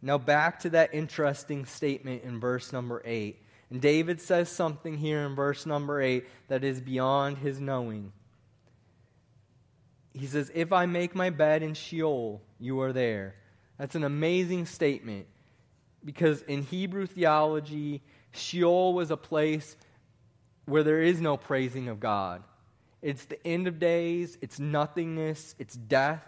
Now, 0.00 0.16
back 0.16 0.60
to 0.60 0.70
that 0.70 0.94
interesting 0.94 1.64
statement 1.64 2.22
in 2.22 2.38
verse 2.38 2.72
number 2.72 3.02
8. 3.04 3.36
And 3.70 3.80
David 3.80 4.20
says 4.20 4.48
something 4.48 4.96
here 4.96 5.26
in 5.26 5.34
verse 5.34 5.66
number 5.66 6.00
8 6.00 6.24
that 6.46 6.62
is 6.62 6.80
beyond 6.80 7.38
his 7.38 7.60
knowing. 7.60 8.12
He 10.12 10.26
says, 10.26 10.50
If 10.54 10.72
I 10.72 10.86
make 10.86 11.14
my 11.14 11.30
bed 11.30 11.62
in 11.62 11.74
Sheol, 11.74 12.40
you 12.58 12.80
are 12.80 12.92
there. 12.92 13.34
That's 13.78 13.94
an 13.94 14.04
amazing 14.04 14.66
statement 14.66 15.26
because 16.04 16.42
in 16.42 16.62
Hebrew 16.62 17.06
theology, 17.06 18.02
Sheol 18.32 18.94
was 18.94 19.10
a 19.10 19.16
place 19.16 19.76
where 20.66 20.82
there 20.82 21.02
is 21.02 21.20
no 21.20 21.36
praising 21.36 21.88
of 21.88 22.00
God. 22.00 22.42
It's 23.02 23.24
the 23.24 23.44
end 23.46 23.66
of 23.66 23.78
days, 23.78 24.36
it's 24.40 24.58
nothingness, 24.58 25.54
it's 25.58 25.74
death, 25.74 26.22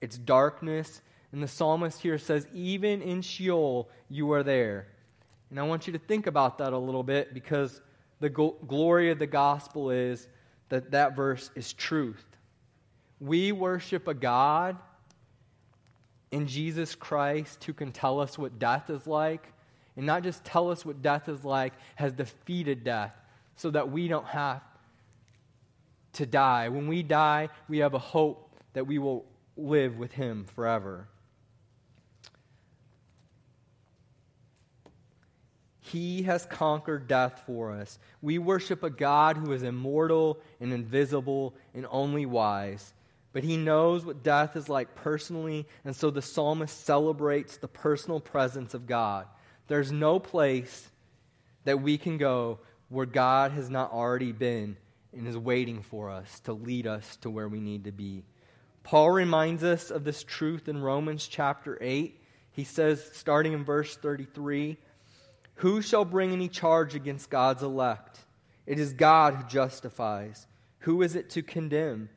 it's 0.00 0.16
darkness. 0.16 1.02
And 1.32 1.42
the 1.42 1.48
psalmist 1.48 2.00
here 2.00 2.18
says, 2.18 2.46
Even 2.54 3.02
in 3.02 3.22
Sheol, 3.22 3.88
you 4.08 4.32
are 4.32 4.42
there. 4.42 4.86
And 5.50 5.58
I 5.58 5.64
want 5.64 5.86
you 5.86 5.92
to 5.92 5.98
think 5.98 6.26
about 6.26 6.58
that 6.58 6.72
a 6.72 6.78
little 6.78 7.02
bit 7.02 7.34
because 7.34 7.80
the 8.20 8.28
glory 8.28 9.10
of 9.10 9.18
the 9.18 9.26
gospel 9.26 9.90
is 9.90 10.28
that 10.68 10.92
that 10.92 11.16
verse 11.16 11.50
is 11.54 11.72
truth. 11.72 12.24
We 13.24 13.52
worship 13.52 14.06
a 14.06 14.12
God 14.12 14.76
in 16.30 16.46
Jesus 16.46 16.94
Christ 16.94 17.64
who 17.64 17.72
can 17.72 17.90
tell 17.90 18.20
us 18.20 18.36
what 18.36 18.58
death 18.58 18.90
is 18.90 19.06
like, 19.06 19.50
and 19.96 20.04
not 20.04 20.22
just 20.22 20.44
tell 20.44 20.70
us 20.70 20.84
what 20.84 21.00
death 21.00 21.26
is 21.30 21.42
like, 21.42 21.72
has 21.94 22.12
defeated 22.12 22.84
death 22.84 23.14
so 23.56 23.70
that 23.70 23.90
we 23.90 24.08
don't 24.08 24.26
have 24.26 24.60
to 26.14 26.26
die. 26.26 26.68
When 26.68 26.86
we 26.86 27.02
die, 27.02 27.48
we 27.66 27.78
have 27.78 27.94
a 27.94 27.98
hope 27.98 28.54
that 28.74 28.86
we 28.86 28.98
will 28.98 29.24
live 29.56 29.96
with 29.96 30.12
Him 30.12 30.44
forever. 30.44 31.08
He 35.80 36.24
has 36.24 36.44
conquered 36.44 37.08
death 37.08 37.44
for 37.46 37.72
us. 37.72 37.98
We 38.20 38.38
worship 38.38 38.82
a 38.82 38.90
God 38.90 39.38
who 39.38 39.52
is 39.52 39.62
immortal 39.62 40.40
and 40.60 40.74
invisible 40.74 41.54
and 41.72 41.86
only 41.90 42.26
wise. 42.26 42.92
But 43.34 43.42
he 43.42 43.56
knows 43.56 44.06
what 44.06 44.22
death 44.22 44.54
is 44.54 44.68
like 44.68 44.94
personally, 44.94 45.66
and 45.84 45.94
so 45.94 46.10
the 46.10 46.22
psalmist 46.22 46.86
celebrates 46.86 47.56
the 47.56 47.68
personal 47.68 48.20
presence 48.20 48.74
of 48.74 48.86
God. 48.86 49.26
There's 49.66 49.90
no 49.90 50.20
place 50.20 50.88
that 51.64 51.82
we 51.82 51.98
can 51.98 52.16
go 52.16 52.60
where 52.88 53.06
God 53.06 53.50
has 53.50 53.68
not 53.68 53.92
already 53.92 54.30
been 54.30 54.76
and 55.12 55.26
is 55.26 55.36
waiting 55.36 55.82
for 55.82 56.10
us 56.10 56.38
to 56.40 56.52
lead 56.52 56.86
us 56.86 57.16
to 57.18 57.30
where 57.30 57.48
we 57.48 57.58
need 57.58 57.84
to 57.84 57.92
be. 57.92 58.22
Paul 58.84 59.10
reminds 59.10 59.64
us 59.64 59.90
of 59.90 60.04
this 60.04 60.22
truth 60.22 60.68
in 60.68 60.80
Romans 60.80 61.26
chapter 61.26 61.76
8. 61.80 62.22
He 62.52 62.62
says, 62.62 63.10
starting 63.14 63.52
in 63.52 63.64
verse 63.64 63.96
33, 63.96 64.76
who 65.56 65.82
shall 65.82 66.04
bring 66.04 66.32
any 66.32 66.48
charge 66.48 66.94
against 66.94 67.30
God's 67.30 67.64
elect? 67.64 68.20
It 68.64 68.78
is 68.78 68.92
God 68.92 69.34
who 69.34 69.42
justifies. 69.48 70.46
Who 70.80 71.02
is 71.02 71.16
it 71.16 71.30
to 71.30 71.42
condemn? 71.42 72.10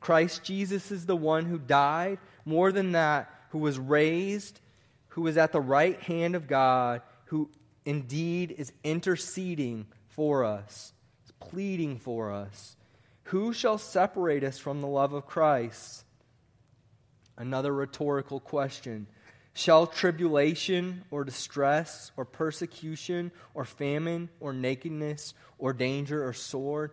Christ 0.00 0.42
Jesus 0.42 0.90
is 0.90 1.06
the 1.06 1.16
one 1.16 1.44
who 1.44 1.58
died, 1.58 2.18
more 2.44 2.72
than 2.72 2.92
that, 2.92 3.30
who 3.50 3.58
was 3.58 3.78
raised, 3.78 4.60
who 5.08 5.26
is 5.26 5.36
at 5.36 5.52
the 5.52 5.60
right 5.60 6.00
hand 6.00 6.34
of 6.34 6.48
God, 6.48 7.02
who 7.26 7.50
indeed 7.84 8.54
is 8.56 8.72
interceding 8.82 9.86
for 10.08 10.44
us, 10.44 10.92
pleading 11.38 11.98
for 11.98 12.32
us. 12.32 12.76
Who 13.24 13.52
shall 13.52 13.78
separate 13.78 14.42
us 14.42 14.58
from 14.58 14.80
the 14.80 14.88
love 14.88 15.12
of 15.12 15.26
Christ? 15.26 16.04
Another 17.36 17.72
rhetorical 17.72 18.40
question. 18.40 19.06
Shall 19.52 19.86
tribulation 19.86 21.04
or 21.10 21.24
distress 21.24 22.12
or 22.16 22.24
persecution 22.24 23.32
or 23.54 23.64
famine 23.64 24.28
or 24.40 24.52
nakedness 24.52 25.34
or 25.58 25.72
danger 25.72 26.26
or 26.26 26.32
sword, 26.32 26.92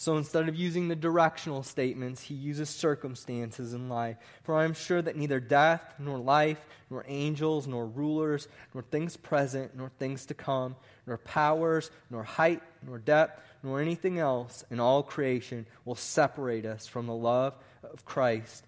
so 0.00 0.16
instead 0.16 0.48
of 0.48 0.56
using 0.56 0.88
the 0.88 0.96
directional 0.96 1.62
statements, 1.62 2.22
he 2.22 2.34
uses 2.34 2.70
circumstances 2.70 3.74
in 3.74 3.90
life. 3.90 4.16
For 4.44 4.56
I 4.56 4.64
am 4.64 4.72
sure 4.72 5.02
that 5.02 5.14
neither 5.14 5.40
death, 5.40 5.82
nor 5.98 6.16
life, 6.16 6.64
nor 6.88 7.04
angels, 7.06 7.66
nor 7.66 7.86
rulers, 7.86 8.48
nor 8.72 8.82
things 8.82 9.18
present, 9.18 9.76
nor 9.76 9.90
things 9.98 10.24
to 10.24 10.32
come, 10.32 10.76
nor 11.06 11.18
powers, 11.18 11.90
nor 12.08 12.22
height, 12.22 12.62
nor 12.82 12.96
depth, 12.96 13.42
nor 13.62 13.78
anything 13.78 14.18
else 14.18 14.64
in 14.70 14.80
all 14.80 15.02
creation 15.02 15.66
will 15.84 15.96
separate 15.96 16.64
us 16.64 16.86
from 16.86 17.06
the 17.06 17.12
love 17.12 17.52
of 17.84 18.06
Christ, 18.06 18.64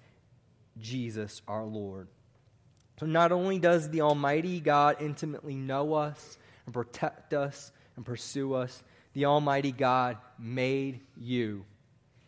Jesus 0.79 1.41
our 1.49 1.65
Lord. 1.65 2.09
So 3.01 3.07
not 3.07 3.33
only 3.33 3.59
does 3.59 3.89
the 3.89 4.03
Almighty 4.03 4.61
God 4.61 4.99
intimately 5.01 5.55
know 5.55 5.95
us 5.95 6.37
and 6.67 6.75
protect 6.75 7.33
us 7.33 7.73
and 7.97 8.05
pursue 8.05 8.53
us, 8.53 8.83
the 9.15 9.27
Almighty 9.27 9.73
God 9.73 10.19
made 10.39 11.01
you. 11.17 11.65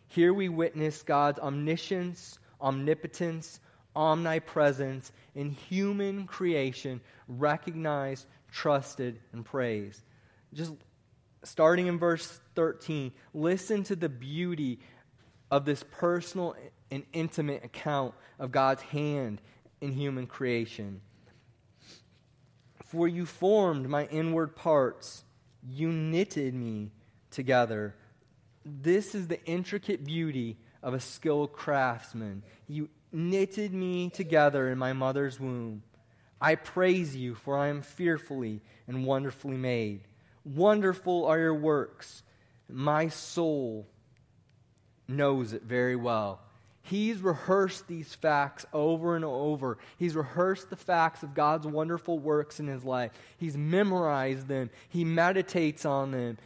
Here 0.07 0.33
we 0.33 0.49
witness 0.49 1.03
God's 1.03 1.39
omniscience, 1.39 2.39
omnipotence, 2.61 3.59
omnipresence 3.95 5.11
in 5.33 5.51
human 5.51 6.27
creation, 6.27 7.01
recognized, 7.27 8.27
trusted, 8.51 9.19
and 9.33 9.43
praised. 9.43 10.01
Just 10.53 10.73
starting 11.43 11.87
in 11.87 11.97
verse 11.97 12.39
13, 12.55 13.11
listen 13.33 13.83
to 13.83 13.95
the 13.95 14.09
beauty 14.09 14.79
of 15.51 15.65
this 15.65 15.83
personal 15.91 16.55
and 16.91 17.03
intimate 17.13 17.63
account 17.63 18.13
of 18.39 18.51
God's 18.51 18.81
hand 18.83 19.41
in 19.81 19.91
human 19.91 20.27
creation. 20.27 21.01
For 22.85 23.07
you 23.07 23.25
formed 23.25 23.89
my 23.89 24.05
inward 24.05 24.55
parts 24.55 25.23
you 25.67 25.89
knitted 25.91 26.53
me 26.53 26.91
together. 27.31 27.95
This 28.65 29.15
is 29.15 29.27
the 29.27 29.43
intricate 29.45 30.03
beauty 30.03 30.57
of 30.81 30.93
a 30.93 30.99
skilled 30.99 31.53
craftsman. 31.53 32.43
You 32.67 32.89
knitted 33.11 33.73
me 33.73 34.09
together 34.09 34.69
in 34.69 34.77
my 34.77 34.93
mother's 34.93 35.39
womb. 35.39 35.83
I 36.39 36.55
praise 36.55 37.15
you, 37.15 37.35
for 37.35 37.57
I 37.57 37.67
am 37.67 37.81
fearfully 37.81 38.61
and 38.87 39.05
wonderfully 39.05 39.57
made. 39.57 40.01
Wonderful 40.43 41.25
are 41.25 41.39
your 41.39 41.55
works. 41.55 42.21
My 42.69 43.07
soul 43.07 43.87
knows 45.07 45.53
it 45.53 45.63
very 45.63 45.95
well. 45.95 46.41
He's 46.87 47.19
rehearsed 47.19 47.87
these 47.87 48.13
facts 48.13 48.63
over 48.71 49.15
and 49.15 49.25
over. 49.25 49.79
He's 49.97 50.15
rehearsed 50.15 50.69
the 50.69 50.75
facts 50.75 51.23
of 51.23 51.33
God's 51.33 51.65
wonderful 51.65 52.19
works 52.19 52.59
in 52.59 52.67
his 52.67 52.85
life. 52.85 53.11
He's 53.37 53.57
memorized 53.57 54.47
them. 54.47 54.69
He 54.89 55.03
meditates 55.03 55.83
on 55.83 56.11
them. 56.11 56.37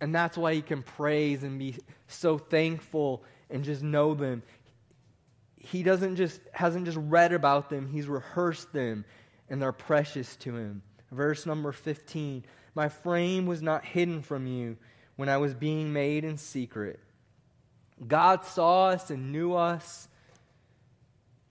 And 0.00 0.12
that's 0.12 0.36
why 0.36 0.54
he 0.54 0.60
can 0.60 0.82
praise 0.82 1.44
and 1.44 1.56
be 1.56 1.76
so 2.08 2.36
thankful 2.36 3.22
and 3.48 3.62
just 3.62 3.84
know 3.84 4.14
them. 4.14 4.42
He 5.56 5.84
doesn't 5.84 6.16
just 6.16 6.40
hasn't 6.50 6.86
just 6.86 6.98
read 7.00 7.32
about 7.32 7.70
them, 7.70 7.86
he's 7.86 8.08
rehearsed 8.08 8.72
them 8.72 9.04
and 9.48 9.62
they're 9.62 9.70
precious 9.70 10.34
to 10.36 10.56
him. 10.56 10.82
Verse 11.12 11.46
number 11.46 11.70
15. 11.70 12.44
My 12.74 12.88
frame 12.88 13.46
was 13.46 13.62
not 13.62 13.84
hidden 13.84 14.20
from 14.20 14.48
you 14.48 14.78
when 15.14 15.28
I 15.28 15.36
was 15.36 15.54
being 15.54 15.92
made 15.92 16.24
in 16.24 16.38
secret 16.38 16.98
God 18.06 18.44
saw 18.44 18.88
us 18.88 19.10
and 19.10 19.32
knew 19.32 19.54
us 19.54 20.08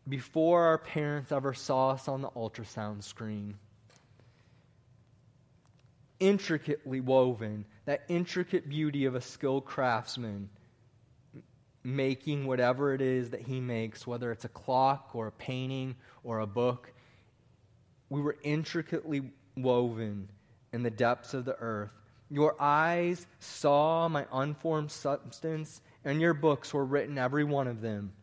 before 0.08 0.64
our 0.64 0.78
parents 0.78 1.32
ever 1.32 1.54
saw 1.54 1.92
us 1.92 2.08
on 2.08 2.22
the 2.22 2.30
ultrasound 2.30 3.04
screen. 3.04 3.56
Intricately 6.20 7.00
woven, 7.00 7.66
that 7.86 8.04
intricate 8.08 8.70
beauty 8.70 9.06
of 9.06 9.16
a 9.16 9.22
skilled 9.22 9.66
craftsman 9.66 10.50
making 11.84 12.46
whatever 12.46 12.94
it 12.94 13.02
is 13.02 13.32
that 13.32 13.42
he 13.42 13.60
makes, 13.60 14.08
whether 14.08 14.32
it's 14.32 14.46
a 14.46 14.50
clock 14.50 15.12
or 15.14 15.28
a 15.28 15.32
painting 15.32 15.96
or 16.24 16.40
a 16.40 16.48
book. 16.48 16.94
We 18.10 18.22
were 18.22 18.38
intricately 18.44 19.32
woven 19.58 20.30
in 20.72 20.84
the 20.84 20.90
depths 20.90 21.34
of 21.34 21.46
the 21.46 21.56
earth. 21.56 21.92
Your 22.30 22.56
eyes 22.60 23.28
saw 23.40 24.08
my 24.08 24.26
unformed 24.32 24.92
substance 24.92 25.82
and 26.06 26.22
your 26.22 26.34
books 26.34 26.74
were 26.74 26.86
written, 26.86 27.18
every 27.18 27.44
one 27.44 27.68
of 27.68 27.82
them, 27.82 28.14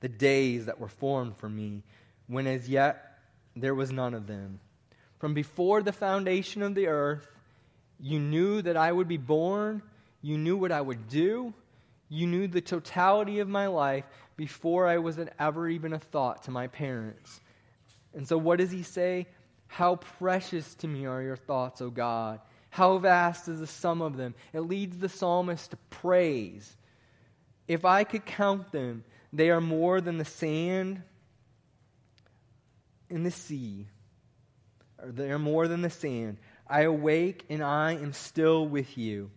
the 0.00 0.08
days 0.08 0.66
that 0.66 0.80
were 0.80 0.88
formed 0.88 1.36
for 1.36 1.48
me, 1.48 1.82
when 2.26 2.46
as 2.46 2.68
yet 2.68 3.18
there 3.56 3.74
was 3.74 3.92
none 3.92 4.14
of 4.14 4.26
them. 4.26 4.60
From 5.18 5.34
before 5.34 5.82
the 5.82 5.92
foundation 5.92 6.62
of 6.62 6.74
the 6.74 6.88
earth, 6.88 7.26
you 8.00 8.18
knew 8.18 8.62
that 8.62 8.76
I 8.76 8.90
would 8.90 9.08
be 9.08 9.16
born, 9.16 9.82
you 10.20 10.38
knew 10.38 10.56
what 10.56 10.72
I 10.72 10.80
would 10.80 11.08
do, 11.08 11.54
you 12.08 12.26
knew 12.26 12.46
the 12.46 12.60
totality 12.60 13.38
of 13.38 13.48
my 13.48 13.68
life 13.68 14.04
before 14.36 14.86
I 14.86 14.98
was 14.98 15.18
ever 15.38 15.68
even 15.68 15.92
a 15.92 15.98
thought 15.98 16.44
to 16.44 16.50
my 16.50 16.66
parents. 16.66 17.40
And 18.14 18.26
so, 18.26 18.36
what 18.36 18.58
does 18.58 18.70
he 18.70 18.82
say? 18.82 19.26
How 19.66 19.96
precious 19.96 20.74
to 20.76 20.88
me 20.88 21.06
are 21.06 21.22
your 21.22 21.36
thoughts, 21.36 21.80
O 21.80 21.88
God. 21.88 22.40
How 22.72 22.96
vast 22.96 23.48
is 23.48 23.60
the 23.60 23.66
sum 23.66 24.00
of 24.00 24.16
them? 24.16 24.34
It 24.54 24.60
leads 24.60 24.98
the 24.98 25.10
psalmist 25.10 25.72
to 25.72 25.76
praise. 25.90 26.74
If 27.68 27.84
I 27.84 28.02
could 28.04 28.24
count 28.24 28.72
them, 28.72 29.04
they 29.30 29.50
are 29.50 29.60
more 29.60 30.00
than 30.00 30.16
the 30.16 30.24
sand 30.24 31.02
in 33.10 33.24
the 33.24 33.30
sea. 33.30 33.88
Or 34.98 35.12
they 35.12 35.30
are 35.30 35.38
more 35.38 35.68
than 35.68 35.82
the 35.82 35.90
sand. 35.90 36.38
I 36.66 36.84
awake 36.84 37.44
and 37.50 37.62
I 37.62 37.92
am 37.92 38.14
still 38.14 38.66
with 38.66 38.96
you. 38.96 39.30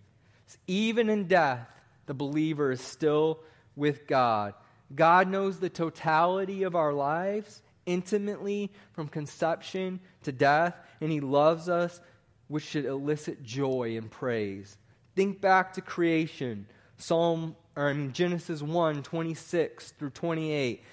Even 0.66 1.10
in 1.10 1.28
death, 1.28 1.68
the 2.06 2.14
believer 2.14 2.72
is 2.72 2.80
still 2.80 3.42
with 3.76 4.08
God. 4.08 4.54
God 4.96 5.28
knows 5.28 5.60
the 5.60 5.70
totality 5.70 6.64
of 6.64 6.74
our 6.74 6.94
lives 6.94 7.62
intimately 7.86 8.72
from 8.94 9.10
conception 9.10 10.00
to 10.24 10.32
death, 10.32 10.74
and 11.02 11.12
He 11.12 11.20
loves 11.20 11.68
us 11.68 12.00
which 12.48 12.64
should 12.64 12.86
elicit 12.86 13.44
joy 13.44 13.98
and 13.98 14.10
praise. 14.10 14.78
Think 15.16 15.42
back 15.42 15.74
to 15.74 15.82
creation, 15.82 16.68
Psalm 16.98 17.56
or 17.76 17.94
Genesis 18.12 18.62
1, 18.62 19.04
26 19.04 19.92
through 19.94 20.10
28. 20.12 20.84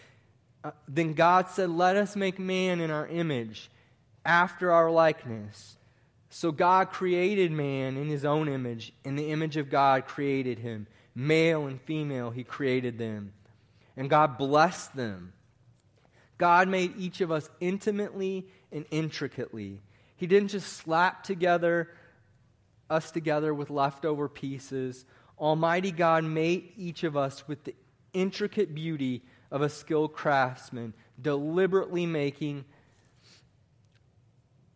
Uh, 0.64 0.70
then 0.88 1.12
God 1.12 1.48
said, 1.48 1.70
Let 1.70 1.96
us 1.96 2.16
make 2.16 2.38
man 2.38 2.80
in 2.80 2.90
our 2.90 3.06
image, 3.06 3.70
after 4.24 4.70
our 4.70 4.90
likeness. 4.90 5.76
So 6.30 6.50
God 6.50 6.90
created 6.90 7.52
man 7.52 7.96
in 7.96 8.08
his 8.08 8.24
own 8.24 8.48
image. 8.48 8.92
In 9.04 9.16
the 9.16 9.30
image 9.30 9.56
of 9.56 9.68
God 9.68 10.06
created 10.06 10.58
him. 10.58 10.86
Male 11.14 11.66
and 11.66 11.80
female, 11.82 12.30
he 12.30 12.42
created 12.42 12.96
them. 12.96 13.32
And 13.96 14.08
God 14.08 14.38
blessed 14.38 14.96
them. 14.96 15.34
God 16.38 16.68
made 16.68 16.96
each 16.96 17.20
of 17.20 17.30
us 17.30 17.50
intimately 17.60 18.46
and 18.72 18.86
intricately. 18.90 19.82
He 20.22 20.28
didn't 20.28 20.50
just 20.50 20.74
slap 20.74 21.24
together 21.24 21.88
us 22.88 23.10
together 23.10 23.52
with 23.52 23.70
leftover 23.70 24.28
pieces. 24.28 25.04
Almighty 25.36 25.90
God 25.90 26.22
made 26.22 26.74
each 26.76 27.02
of 27.02 27.16
us 27.16 27.48
with 27.48 27.64
the 27.64 27.74
intricate 28.12 28.72
beauty 28.72 29.24
of 29.50 29.62
a 29.62 29.68
skilled 29.68 30.12
craftsman, 30.12 30.94
deliberately 31.20 32.06
making 32.06 32.64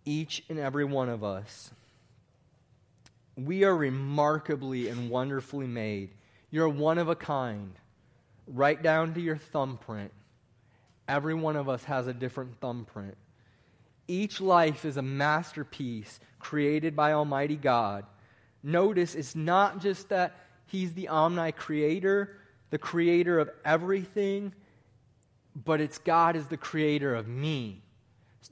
each 0.05 0.43
and 0.49 0.59
every 0.59 0.85
one 0.85 1.09
of 1.09 1.23
us. 1.23 1.71
We 3.37 3.63
are 3.63 3.77
remarkably 3.77 4.89
and 4.89 5.09
wonderfully 5.11 5.69
made. 5.69 6.11
You're 6.51 6.69
one 6.69 6.99
of 6.99 7.09
a 7.09 7.15
kind, 7.15 7.73
right 8.49 8.83
down 8.83 9.15
to 9.15 9.21
your 9.21 9.37
thumbprint. 9.37 10.11
Every 11.07 11.35
one 11.35 11.55
of 11.55 11.69
us 11.69 11.85
has 11.85 12.09
a 12.09 12.13
different 12.13 12.59
thumbprint. 12.61 13.17
Each 14.09 14.41
life 14.41 14.85
is 14.85 14.97
a 14.97 15.03
masterpiece 15.03 16.21
created 16.39 16.95
by 16.95 17.13
Almighty 17.13 17.57
God. 17.57 18.05
Notice 18.63 19.15
it's 19.15 19.35
not 19.35 19.81
just 19.81 20.09
that 20.11 20.35
He's 20.67 20.95
the 20.95 21.09
omni 21.09 21.53
creator, 21.53 22.37
the 22.71 22.79
creator 22.79 23.39
of 23.39 23.51
everything, 23.65 24.53
but 25.55 25.81
it's 25.81 25.99
God 25.99 26.37
is 26.37 26.47
the 26.47 26.57
creator 26.57 27.15
of 27.15 27.29
me. 27.29 27.83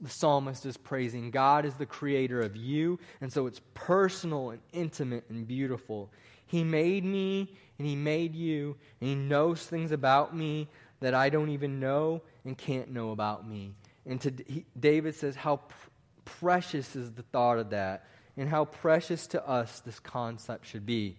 The 0.01 0.09
psalmist 0.09 0.65
is 0.65 0.75
praising 0.75 1.31
God 1.31 1.65
is 1.65 1.75
the 1.75 1.85
creator 1.85 2.41
of 2.41 2.55
you, 2.55 2.99
and 3.21 3.31
so 3.31 3.47
it's 3.47 3.61
personal 3.73 4.49
and 4.51 4.61
intimate 4.73 5.25
and 5.29 5.47
beautiful. 5.47 6.11
He 6.47 6.63
made 6.63 7.05
me 7.05 7.53
and 7.77 7.87
He 7.87 7.95
made 7.95 8.35
you, 8.35 8.75
and 8.99 9.09
He 9.09 9.15
knows 9.15 9.65
things 9.65 9.91
about 9.91 10.35
me 10.35 10.69
that 11.01 11.13
I 11.13 11.29
don't 11.29 11.49
even 11.49 11.79
know 11.79 12.21
and 12.45 12.57
can't 12.57 12.91
know 12.91 13.11
about 13.11 13.47
me. 13.47 13.73
And 14.05 14.21
to, 14.21 14.33
he, 14.47 14.65
David 14.79 15.15
says, 15.15 15.35
How 15.35 15.57
pr- 15.57 15.73
precious 16.25 16.95
is 16.95 17.11
the 17.11 17.23
thought 17.23 17.57
of 17.57 17.71
that, 17.71 18.05
and 18.37 18.49
how 18.49 18.65
precious 18.65 19.27
to 19.27 19.47
us 19.47 19.79
this 19.81 19.99
concept 19.99 20.67
should 20.67 20.85
be. 20.85 21.17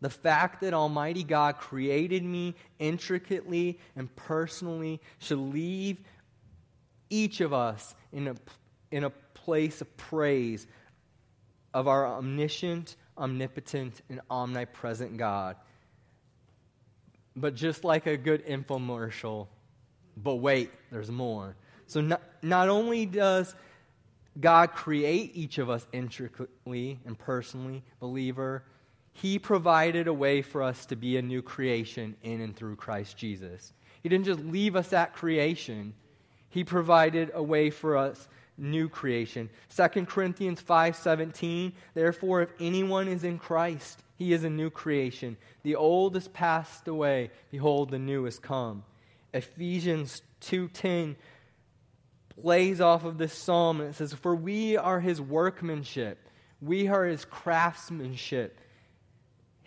The 0.00 0.10
fact 0.10 0.60
that 0.60 0.74
Almighty 0.74 1.24
God 1.24 1.56
created 1.56 2.24
me 2.24 2.54
intricately 2.78 3.80
and 3.96 4.14
personally 4.14 5.00
should 5.18 5.38
leave 5.38 5.98
each 7.10 7.40
of 7.40 7.52
us 7.52 7.94
in 8.12 8.28
a, 8.28 8.34
in 8.92 9.04
a 9.04 9.10
place 9.10 9.80
of 9.80 9.96
praise 9.96 10.66
of 11.74 11.88
our 11.88 12.06
omniscient, 12.06 12.96
omnipotent, 13.16 14.00
and 14.08 14.20
omnipresent 14.30 15.16
God. 15.16 15.56
But 17.36 17.54
just 17.54 17.84
like 17.84 18.06
a 18.06 18.16
good 18.16 18.44
infomercial, 18.46 19.48
but 20.22 20.36
wait, 20.36 20.70
there's 20.90 21.10
more. 21.10 21.56
So, 21.86 22.00
not, 22.00 22.22
not 22.42 22.68
only 22.68 23.06
does 23.06 23.54
God 24.40 24.72
create 24.72 25.32
each 25.34 25.58
of 25.58 25.70
us 25.70 25.86
intricately 25.92 27.00
and 27.04 27.18
personally, 27.18 27.82
believer, 27.98 28.62
He 29.12 29.38
provided 29.38 30.06
a 30.06 30.12
way 30.12 30.42
for 30.42 30.62
us 30.62 30.86
to 30.86 30.96
be 30.96 31.16
a 31.16 31.22
new 31.22 31.42
creation 31.42 32.16
in 32.22 32.40
and 32.40 32.54
through 32.54 32.76
Christ 32.76 33.16
Jesus. 33.16 33.72
He 34.02 34.08
didn't 34.08 34.26
just 34.26 34.40
leave 34.40 34.76
us 34.76 34.92
at 34.92 35.14
creation, 35.14 35.94
He 36.50 36.64
provided 36.64 37.30
a 37.34 37.42
way 37.42 37.70
for 37.70 37.96
us 37.96 38.28
new 38.58 38.88
creation. 38.88 39.48
2 39.74 40.06
Corinthians 40.06 40.60
5:17 40.60 41.72
Therefore 41.94 42.42
if 42.42 42.52
anyone 42.60 43.08
is 43.08 43.24
in 43.24 43.38
Christ 43.38 44.02
he 44.16 44.32
is 44.32 44.44
a 44.44 44.50
new 44.50 44.68
creation 44.68 45.36
the 45.62 45.76
old 45.76 46.16
is 46.16 46.28
passed 46.28 46.88
away 46.88 47.30
behold 47.50 47.90
the 47.90 47.98
new 47.98 48.24
has 48.24 48.38
come 48.38 48.82
Ephesians 49.32 50.22
2:10 50.40 51.16
plays 52.28 52.80
off 52.80 53.04
of 53.04 53.18
this 53.18 53.34
psalm 53.34 53.80
and 53.80 53.90
it 53.90 53.94
says 53.94 54.12
for 54.12 54.34
we 54.34 54.76
are 54.76 55.00
his 55.00 55.20
workmanship. 55.20 56.28
We 56.60 56.88
are 56.88 57.04
his 57.04 57.24
craftsmanship 57.24 58.60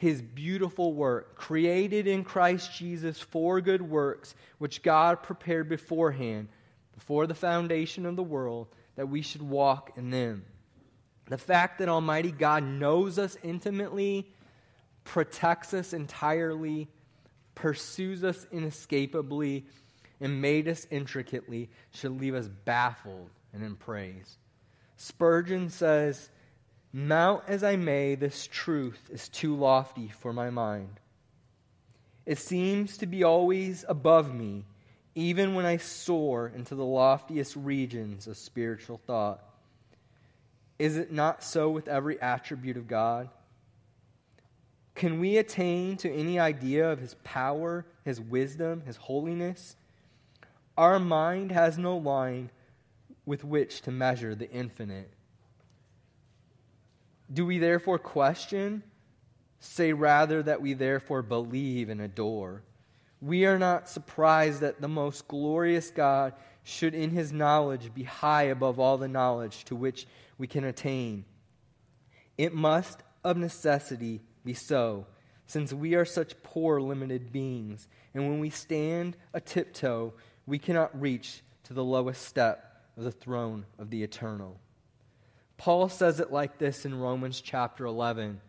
his 0.01 0.19
beautiful 0.19 0.93
work 0.93 1.35
created 1.35 2.07
in 2.07 2.23
Christ 2.23 2.75
Jesus 2.75 3.19
for 3.19 3.61
good 3.61 3.83
works 3.83 4.33
which 4.57 4.81
God 4.81 5.21
prepared 5.21 5.69
beforehand 5.69 6.47
before 6.95 7.27
the 7.27 7.35
foundation 7.35 8.07
of 8.07 8.15
the 8.15 8.23
world 8.23 8.67
that 8.95 9.09
we 9.09 9.21
should 9.21 9.43
walk 9.43 9.91
in 9.97 10.09
them. 10.09 10.43
The 11.27 11.37
fact 11.37 11.77
that 11.77 11.87
almighty 11.87 12.31
God 12.31 12.63
knows 12.63 13.19
us 13.19 13.37
intimately 13.43 14.33
protects 15.03 15.71
us 15.71 15.93
entirely 15.93 16.89
pursues 17.61 18.23
us 18.23 18.47
inescapably, 18.51 19.65
and 20.19 20.41
made 20.41 20.67
us 20.67 20.87
intricately 20.89 21.69
should 21.93 22.19
leave 22.19 22.33
us 22.33 22.47
baffled 22.47 23.29
and 23.53 23.63
in 23.63 23.75
praise. 23.75 24.37
Spurgeon 24.97 25.69
says, 25.69 26.29
Mount 26.91 27.43
as 27.47 27.63
I 27.63 27.75
may, 27.75 28.15
this 28.15 28.47
truth 28.51 29.09
is 29.11 29.29
too 29.29 29.55
lofty 29.55 30.09
for 30.09 30.33
my 30.33 30.49
mind. 30.49 30.99
It 32.25 32.39
seems 32.39 32.97
to 32.97 33.05
be 33.05 33.23
always 33.23 33.85
above 33.87 34.33
me, 34.33 34.65
even 35.13 35.53
when 35.53 35.65
I 35.65 35.77
soar 35.77 36.51
into 36.53 36.75
the 36.75 36.85
loftiest 36.85 37.55
regions 37.55 38.27
of 38.27 38.37
spiritual 38.37 38.99
thought. 39.05 39.43
Is 40.79 40.97
it 40.97 41.11
not 41.11 41.43
so 41.43 41.69
with 41.69 41.87
every 41.87 42.19
attribute 42.21 42.77
of 42.77 42.87
God? 42.87 43.29
Can 44.95 45.19
we 45.19 45.37
attain 45.37 45.97
to 45.97 46.11
any 46.11 46.39
idea 46.39 46.89
of 46.89 46.99
his 46.99 47.15
power, 47.23 47.85
his 48.03 48.19
wisdom, 48.19 48.83
his 48.85 48.97
holiness? 48.97 49.75
Our 50.77 50.99
mind 50.99 51.51
has 51.51 51.77
no 51.77 51.97
line 51.97 52.51
with 53.25 53.43
which 53.43 53.81
to 53.81 53.91
measure 53.91 54.35
the 54.35 54.49
infinite. 54.51 55.11
Do 57.31 57.45
we 57.45 57.59
therefore 57.59 57.99
question? 57.99 58.83
Say 59.59 59.93
rather 59.93 60.43
that 60.43 60.61
we 60.61 60.73
therefore 60.73 61.21
believe 61.21 61.89
and 61.89 62.01
adore. 62.01 62.63
We 63.21 63.45
are 63.45 63.59
not 63.59 63.87
surprised 63.87 64.61
that 64.61 64.81
the 64.81 64.87
most 64.87 65.27
glorious 65.27 65.91
God 65.91 66.33
should 66.63 66.93
in 66.93 67.11
his 67.11 67.31
knowledge 67.31 67.93
be 67.93 68.03
high 68.03 68.43
above 68.43 68.79
all 68.79 68.97
the 68.97 69.07
knowledge 69.07 69.63
to 69.65 69.75
which 69.75 70.07
we 70.37 70.47
can 70.47 70.63
attain. 70.63 71.25
It 72.37 72.53
must, 72.53 73.01
of 73.23 73.37
necessity, 73.37 74.21
be 74.43 74.53
so, 74.53 75.05
since 75.45 75.73
we 75.73 75.95
are 75.95 76.05
such 76.05 76.41
poor, 76.43 76.79
limited 76.79 77.31
beings, 77.31 77.87
and 78.13 78.27
when 78.27 78.39
we 78.39 78.49
stand 78.49 79.17
a 79.33 79.41
tiptoe, 79.41 80.13
we 80.45 80.57
cannot 80.57 80.99
reach 80.99 81.41
to 81.65 81.73
the 81.73 81.83
lowest 81.83 82.23
step 82.23 82.85
of 82.97 83.03
the 83.03 83.11
throne 83.11 83.65
of 83.77 83.89
the 83.89 84.03
eternal. 84.03 84.59
Paul 85.57 85.89
says 85.89 86.19
it 86.19 86.31
like 86.31 86.57
this 86.57 86.85
in 86.85 86.99
Romans 86.99 87.41
chapter 87.41 87.85
11 87.85 88.41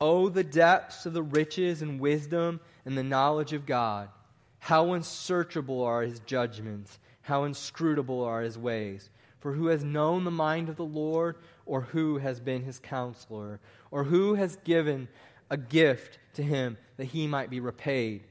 Oh, 0.00 0.28
the 0.28 0.42
depths 0.42 1.06
of 1.06 1.12
the 1.12 1.22
riches 1.22 1.80
and 1.80 2.00
wisdom 2.00 2.60
and 2.84 2.98
the 2.98 3.04
knowledge 3.04 3.52
of 3.52 3.66
God! 3.66 4.08
How 4.58 4.92
unsearchable 4.92 5.82
are 5.84 6.02
his 6.02 6.18
judgments, 6.20 6.98
how 7.22 7.44
inscrutable 7.44 8.24
are 8.24 8.42
his 8.42 8.58
ways! 8.58 9.10
For 9.38 9.52
who 9.52 9.66
has 9.66 9.84
known 9.84 10.24
the 10.24 10.30
mind 10.30 10.68
of 10.68 10.76
the 10.76 10.84
Lord, 10.84 11.36
or 11.66 11.82
who 11.82 12.18
has 12.18 12.40
been 12.40 12.62
his 12.62 12.78
counselor, 12.78 13.60
or 13.90 14.04
who 14.04 14.34
has 14.34 14.56
given 14.64 15.08
a 15.50 15.56
gift 15.56 16.18
to 16.34 16.42
him 16.42 16.76
that 16.96 17.04
he 17.06 17.26
might 17.26 17.50
be 17.50 17.60
repaid? 17.60 18.24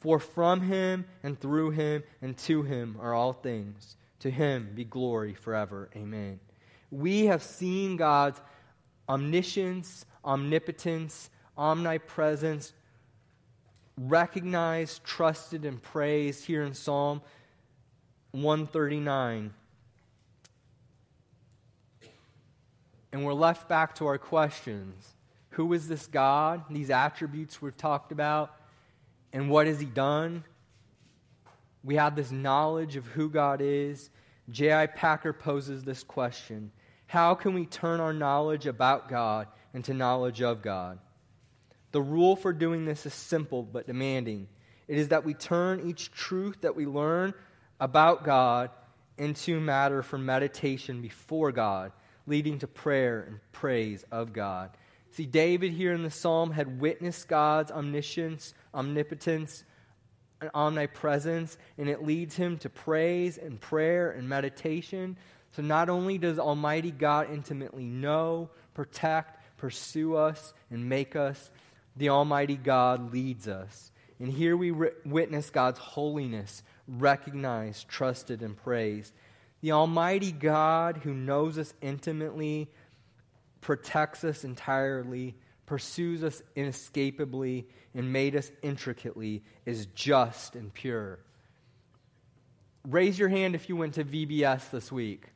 For 0.00 0.18
from 0.18 0.62
him 0.62 1.04
and 1.22 1.38
through 1.38 1.70
him 1.70 2.02
and 2.20 2.36
to 2.38 2.62
him 2.62 2.96
are 3.00 3.14
all 3.14 3.32
things. 3.32 3.96
To 4.20 4.30
him 4.30 4.70
be 4.74 4.84
glory 4.84 5.34
forever. 5.34 5.90
Amen. 5.96 6.40
We 6.90 7.26
have 7.26 7.42
seen 7.42 7.96
God's 7.96 8.40
omniscience, 9.08 10.04
omnipotence, 10.24 11.30
omnipresence 11.56 12.72
recognized, 13.96 15.04
trusted, 15.04 15.64
and 15.64 15.82
praised 15.82 16.44
here 16.44 16.62
in 16.62 16.74
Psalm 16.74 17.22
139. 18.32 19.52
And 23.12 23.24
we're 23.24 23.34
left 23.34 23.68
back 23.68 23.94
to 23.96 24.06
our 24.06 24.18
questions. 24.18 25.14
Who 25.50 25.72
is 25.74 25.86
this 25.86 26.06
God? 26.06 26.64
These 26.70 26.90
attributes 26.90 27.60
we've 27.60 27.76
talked 27.76 28.10
about. 28.10 28.54
And 29.32 29.50
what 29.50 29.66
has 29.66 29.78
he 29.78 29.86
done? 29.86 30.44
We 31.84 31.96
have 31.96 32.16
this 32.16 32.30
knowledge 32.30 32.96
of 32.96 33.06
who 33.06 33.28
God 33.28 33.60
is. 33.60 34.08
J.I. 34.50 34.86
Packer 34.86 35.32
poses 35.32 35.84
this 35.84 36.02
question 36.02 36.72
How 37.06 37.34
can 37.34 37.54
we 37.54 37.66
turn 37.66 38.00
our 38.00 38.14
knowledge 38.14 38.66
about 38.66 39.08
God 39.08 39.46
into 39.74 39.92
knowledge 39.92 40.40
of 40.40 40.62
God? 40.62 40.98
The 41.92 42.00
rule 42.00 42.36
for 42.36 42.54
doing 42.54 42.86
this 42.86 43.04
is 43.04 43.12
simple 43.12 43.62
but 43.62 43.86
demanding. 43.86 44.48
It 44.88 44.96
is 44.96 45.08
that 45.08 45.24
we 45.24 45.34
turn 45.34 45.88
each 45.88 46.10
truth 46.10 46.62
that 46.62 46.74
we 46.74 46.86
learn 46.86 47.34
about 47.78 48.24
God 48.24 48.70
into 49.18 49.60
matter 49.60 50.02
for 50.02 50.16
meditation 50.16 51.02
before 51.02 51.52
God 51.52 51.92
leading 52.26 52.58
to 52.60 52.66
prayer 52.66 53.24
and 53.26 53.40
praise 53.52 54.04
of 54.10 54.32
God. 54.32 54.70
See, 55.12 55.26
David 55.26 55.72
here 55.72 55.92
in 55.92 56.02
the 56.02 56.10
psalm 56.10 56.52
had 56.52 56.80
witnessed 56.80 57.28
God's 57.28 57.70
omniscience, 57.70 58.54
omnipotence, 58.74 59.64
and 60.40 60.50
omnipresence, 60.54 61.58
and 61.76 61.88
it 61.88 62.02
leads 62.04 62.34
him 62.34 62.58
to 62.58 62.70
praise 62.70 63.36
and 63.38 63.60
prayer 63.60 64.10
and 64.10 64.28
meditation. 64.28 65.16
So 65.52 65.62
not 65.62 65.90
only 65.90 66.16
does 66.16 66.38
Almighty 66.38 66.90
God 66.90 67.30
intimately 67.30 67.84
know, 67.84 68.50
protect, 68.74 69.38
pursue 69.58 70.16
us, 70.16 70.54
and 70.70 70.88
make 70.88 71.14
us, 71.14 71.50
the 71.96 72.08
Almighty 72.08 72.56
God 72.56 73.12
leads 73.12 73.46
us. 73.46 73.90
And 74.18 74.32
here 74.32 74.56
we 74.56 74.70
re- 74.70 74.90
witness 75.04 75.50
God's 75.50 75.78
holiness, 75.78 76.62
recognized, 76.88 77.88
trusted, 77.88 78.42
and 78.42 78.56
praised. 78.56 79.12
The 79.62 79.72
Almighty 79.72 80.32
God 80.32 80.98
who 80.98 81.14
knows 81.14 81.56
us 81.56 81.72
intimately, 81.80 82.68
protects 83.60 84.24
us 84.24 84.44
entirely, 84.44 85.36
pursues 85.66 86.22
us 86.22 86.42
inescapably, 86.56 87.68
and 87.94 88.12
made 88.12 88.36
us 88.36 88.50
intricately 88.60 89.42
is 89.64 89.86
just 89.86 90.56
and 90.56 90.74
pure. 90.74 91.20
Raise 92.86 93.18
your 93.18 93.28
hand 93.28 93.54
if 93.54 93.68
you 93.68 93.76
went 93.76 93.94
to 93.94 94.04
VBS 94.04 94.70
this 94.70 94.90
week. 94.90 95.28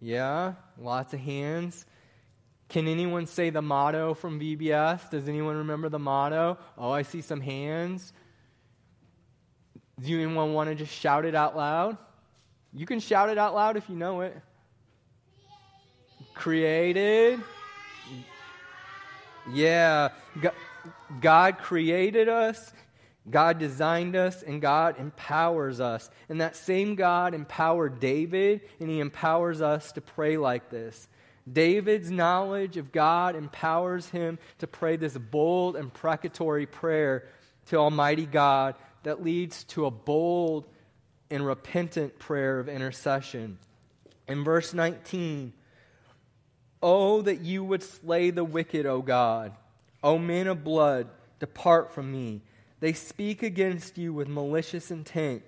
Yeah, 0.00 0.54
lots 0.78 1.12
of 1.12 1.20
hands. 1.20 1.84
Can 2.70 2.88
anyone 2.88 3.26
say 3.26 3.50
the 3.50 3.60
motto 3.60 4.14
from 4.14 4.40
VBS? 4.40 5.10
Does 5.10 5.28
anyone 5.28 5.56
remember 5.56 5.90
the 5.90 5.98
motto? 5.98 6.56
Oh, 6.78 6.90
I 6.90 7.02
see 7.02 7.20
some 7.20 7.42
hands. 7.42 8.14
Do 10.00 10.16
anyone 10.16 10.54
want 10.54 10.70
to 10.70 10.74
just 10.74 10.92
shout 10.92 11.26
it 11.26 11.34
out 11.34 11.54
loud? 11.54 11.98
You 12.72 12.86
can 12.86 13.00
shout 13.00 13.30
it 13.30 13.38
out 13.38 13.54
loud 13.54 13.76
if 13.76 13.88
you 13.88 13.96
know 13.96 14.20
it. 14.20 14.36
Created. 16.34 17.40
Yeah. 19.52 20.10
God 21.20 21.58
created 21.58 22.28
us, 22.28 22.72
God 23.28 23.58
designed 23.58 24.16
us, 24.16 24.42
and 24.42 24.62
God 24.62 24.98
empowers 24.98 25.80
us. 25.80 26.08
And 26.28 26.40
that 26.40 26.56
same 26.56 26.94
God 26.94 27.34
empowered 27.34 28.00
David, 28.00 28.62
and 28.78 28.88
he 28.88 29.00
empowers 29.00 29.60
us 29.60 29.92
to 29.92 30.00
pray 30.00 30.36
like 30.36 30.70
this. 30.70 31.08
David's 31.50 32.10
knowledge 32.10 32.76
of 32.76 32.92
God 32.92 33.34
empowers 33.34 34.08
him 34.08 34.38
to 34.58 34.66
pray 34.66 34.96
this 34.96 35.16
bold 35.18 35.76
and 35.76 35.92
precatory 35.92 36.66
prayer 36.66 37.26
to 37.66 37.76
Almighty 37.76 38.26
God 38.26 38.74
that 39.02 39.22
leads 39.22 39.64
to 39.64 39.86
a 39.86 39.90
bold 39.90 40.66
and 41.30 41.46
repentant 41.46 42.18
prayer 42.18 42.58
of 42.58 42.68
intercession. 42.68 43.58
In 44.28 44.44
verse 44.44 44.74
19, 44.74 45.52
Oh, 46.82 47.20
that 47.22 47.40
you 47.40 47.62
would 47.62 47.82
slay 47.82 48.30
the 48.30 48.44
wicked, 48.44 48.86
O 48.86 49.02
God. 49.02 49.52
O 50.02 50.18
men 50.18 50.46
of 50.46 50.64
blood, 50.64 51.08
depart 51.38 51.92
from 51.92 52.10
me. 52.10 52.42
They 52.80 52.94
speak 52.94 53.42
against 53.42 53.98
you 53.98 54.14
with 54.14 54.28
malicious 54.28 54.90
intent. 54.90 55.42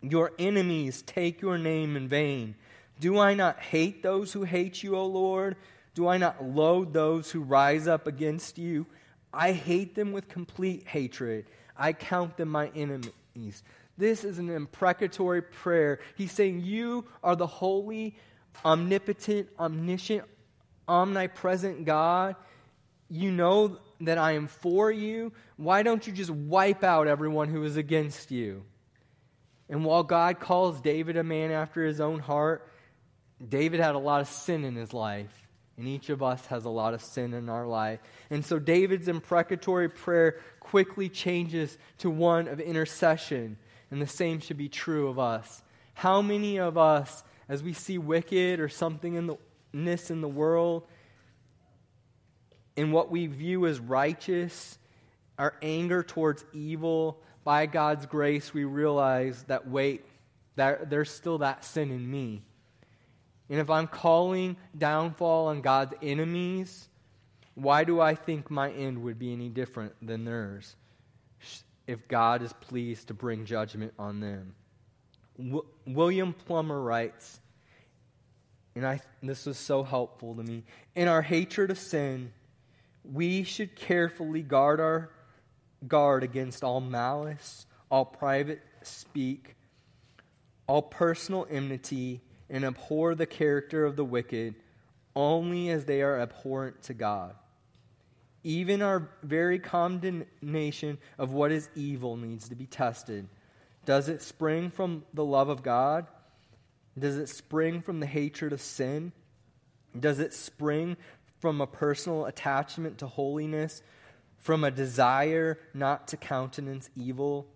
Your 0.00 0.32
enemies 0.38 1.02
take 1.02 1.42
your 1.42 1.58
name 1.58 1.96
in 1.96 2.08
vain. 2.08 2.54
Do 3.00 3.18
I 3.18 3.34
not 3.34 3.60
hate 3.60 4.02
those 4.02 4.32
who 4.32 4.44
hate 4.44 4.82
you, 4.82 4.96
O 4.96 5.04
Lord? 5.06 5.56
Do 5.94 6.08
I 6.08 6.16
not 6.16 6.42
loathe 6.42 6.92
those 6.92 7.30
who 7.30 7.40
rise 7.40 7.86
up 7.86 8.06
against 8.06 8.56
you? 8.56 8.86
I 9.32 9.52
hate 9.52 9.94
them 9.94 10.12
with 10.12 10.28
complete 10.28 10.86
hatred. 10.86 11.46
I 11.76 11.92
count 11.92 12.36
them 12.36 12.48
my 12.48 12.68
enemies. 12.74 13.62
This 13.98 14.24
is 14.24 14.38
an 14.38 14.48
imprecatory 14.48 15.42
prayer. 15.42 15.98
He's 16.14 16.32
saying, 16.32 16.62
You 16.62 17.04
are 17.22 17.34
the 17.34 17.48
holy, 17.48 18.16
omnipotent, 18.64 19.48
omniscient, 19.58 20.24
omnipresent 20.86 21.84
God. 21.84 22.36
You 23.10 23.32
know 23.32 23.78
that 24.02 24.16
I 24.16 24.32
am 24.32 24.46
for 24.46 24.92
you. 24.92 25.32
Why 25.56 25.82
don't 25.82 26.06
you 26.06 26.12
just 26.12 26.30
wipe 26.30 26.84
out 26.84 27.08
everyone 27.08 27.48
who 27.48 27.64
is 27.64 27.76
against 27.76 28.30
you? 28.30 28.62
And 29.68 29.84
while 29.84 30.04
God 30.04 30.38
calls 30.38 30.80
David 30.80 31.16
a 31.16 31.24
man 31.24 31.50
after 31.50 31.84
his 31.84 32.00
own 32.00 32.20
heart, 32.20 32.70
David 33.46 33.80
had 33.80 33.96
a 33.96 33.98
lot 33.98 34.20
of 34.20 34.28
sin 34.28 34.64
in 34.64 34.76
his 34.76 34.94
life. 34.94 35.46
And 35.76 35.86
each 35.86 36.08
of 36.08 36.22
us 36.22 36.44
has 36.46 36.64
a 36.64 36.70
lot 36.70 36.94
of 36.94 37.02
sin 37.02 37.34
in 37.34 37.48
our 37.48 37.66
life. 37.66 38.00
And 38.30 38.44
so 38.44 38.58
David's 38.58 39.08
imprecatory 39.08 39.88
prayer 39.88 40.40
quickly 40.60 41.08
changes 41.08 41.78
to 41.98 42.10
one 42.10 42.48
of 42.48 42.60
intercession. 42.60 43.56
And 43.90 44.02
the 44.02 44.06
same 44.06 44.40
should 44.40 44.58
be 44.58 44.68
true 44.68 45.08
of 45.08 45.18
us. 45.18 45.62
How 45.94 46.22
many 46.22 46.58
of 46.58 46.76
us, 46.76 47.24
as 47.48 47.62
we 47.62 47.72
see 47.72 47.98
wicked 47.98 48.60
or 48.60 48.68
something 48.68 49.14
in 49.14 49.26
the 49.26 49.36
in 49.72 50.20
the 50.20 50.28
world, 50.28 50.84
in 52.76 52.90
what 52.90 53.10
we 53.10 53.26
view 53.26 53.66
as 53.66 53.78
righteous, 53.78 54.78
our 55.38 55.54
anger 55.62 56.02
towards 56.02 56.44
evil, 56.52 57.20
by 57.44 57.66
God's 57.66 58.06
grace, 58.06 58.52
we 58.52 58.64
realize 58.64 59.42
that, 59.44 59.68
wait, 59.68 60.04
that 60.56 60.90
there's 60.90 61.10
still 61.10 61.38
that 61.38 61.64
sin 61.64 61.90
in 61.90 62.10
me. 62.10 62.42
And 63.50 63.58
if 63.58 63.70
I'm 63.70 63.86
calling 63.86 64.56
downfall 64.76 65.46
on 65.46 65.60
God's 65.60 65.94
enemies, 66.02 66.88
why 67.54 67.84
do 67.84 68.00
I 68.00 68.14
think 68.14 68.50
my 68.50 68.70
end 68.70 69.02
would 69.02 69.18
be 69.18 69.32
any 69.32 69.48
different 69.48 69.94
than 70.00 70.24
theirs 70.24 70.76
if 71.88 72.06
God 72.06 72.42
is 72.42 72.52
pleased 72.52 73.08
to 73.08 73.14
bring 73.14 73.44
judgment 73.44 73.94
on 73.98 74.20
them? 74.20 74.54
W- 75.36 75.66
William 75.86 76.32
Plummer 76.32 76.80
writes, 76.80 77.40
and 78.76 78.86
I, 78.86 79.00
this 79.20 79.46
was 79.46 79.58
so 79.58 79.82
helpful 79.82 80.36
to 80.36 80.42
me. 80.44 80.62
In 80.94 81.08
our 81.08 81.22
hatred 81.22 81.72
of 81.72 81.78
sin, 81.78 82.32
we 83.02 83.42
should 83.42 83.74
carefully 83.74 84.42
guard 84.42 84.78
our 84.78 85.10
guard 85.86 86.22
against 86.22 86.62
all 86.62 86.80
malice, 86.80 87.66
all 87.90 88.04
private 88.04 88.60
speak, 88.82 89.56
all 90.66 90.82
personal 90.82 91.46
enmity, 91.50 92.20
and 92.50 92.64
abhor 92.64 93.14
the 93.14 93.26
character 93.26 93.84
of 93.84 93.96
the 93.96 94.04
wicked 94.04 94.54
only 95.16 95.70
as 95.70 95.84
they 95.84 96.02
are 96.02 96.20
abhorrent 96.20 96.82
to 96.82 96.94
God. 96.94 97.34
Even 98.48 98.80
our 98.80 99.10
very 99.22 99.58
condemnation 99.58 100.96
of 101.18 101.34
what 101.34 101.52
is 101.52 101.68
evil 101.74 102.16
needs 102.16 102.48
to 102.48 102.54
be 102.54 102.64
tested. 102.64 103.28
Does 103.84 104.08
it 104.08 104.22
spring 104.22 104.70
from 104.70 105.04
the 105.12 105.22
love 105.22 105.50
of 105.50 105.62
God? 105.62 106.06
Does 106.98 107.18
it 107.18 107.28
spring 107.28 107.82
from 107.82 108.00
the 108.00 108.06
hatred 108.06 108.54
of 108.54 108.62
sin? 108.62 109.12
Does 110.00 110.18
it 110.18 110.32
spring 110.32 110.96
from 111.40 111.60
a 111.60 111.66
personal 111.66 112.24
attachment 112.24 112.96
to 112.98 113.06
holiness, 113.06 113.82
from 114.38 114.64
a 114.64 114.70
desire 114.70 115.58
not 115.74 116.08
to 116.08 116.16
countenance 116.16 116.88
evil? 116.96 117.48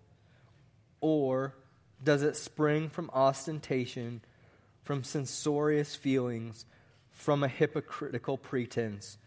Or 1.01 1.55
does 2.03 2.21
it 2.21 2.35
spring 2.35 2.87
from 2.87 3.09
ostentation, 3.15 4.21
from 4.83 5.03
censorious 5.03 5.95
feelings, 5.95 6.67
from 7.09 7.43
a 7.43 7.47
hypocritical 7.47 8.37
pretense, 8.37 9.17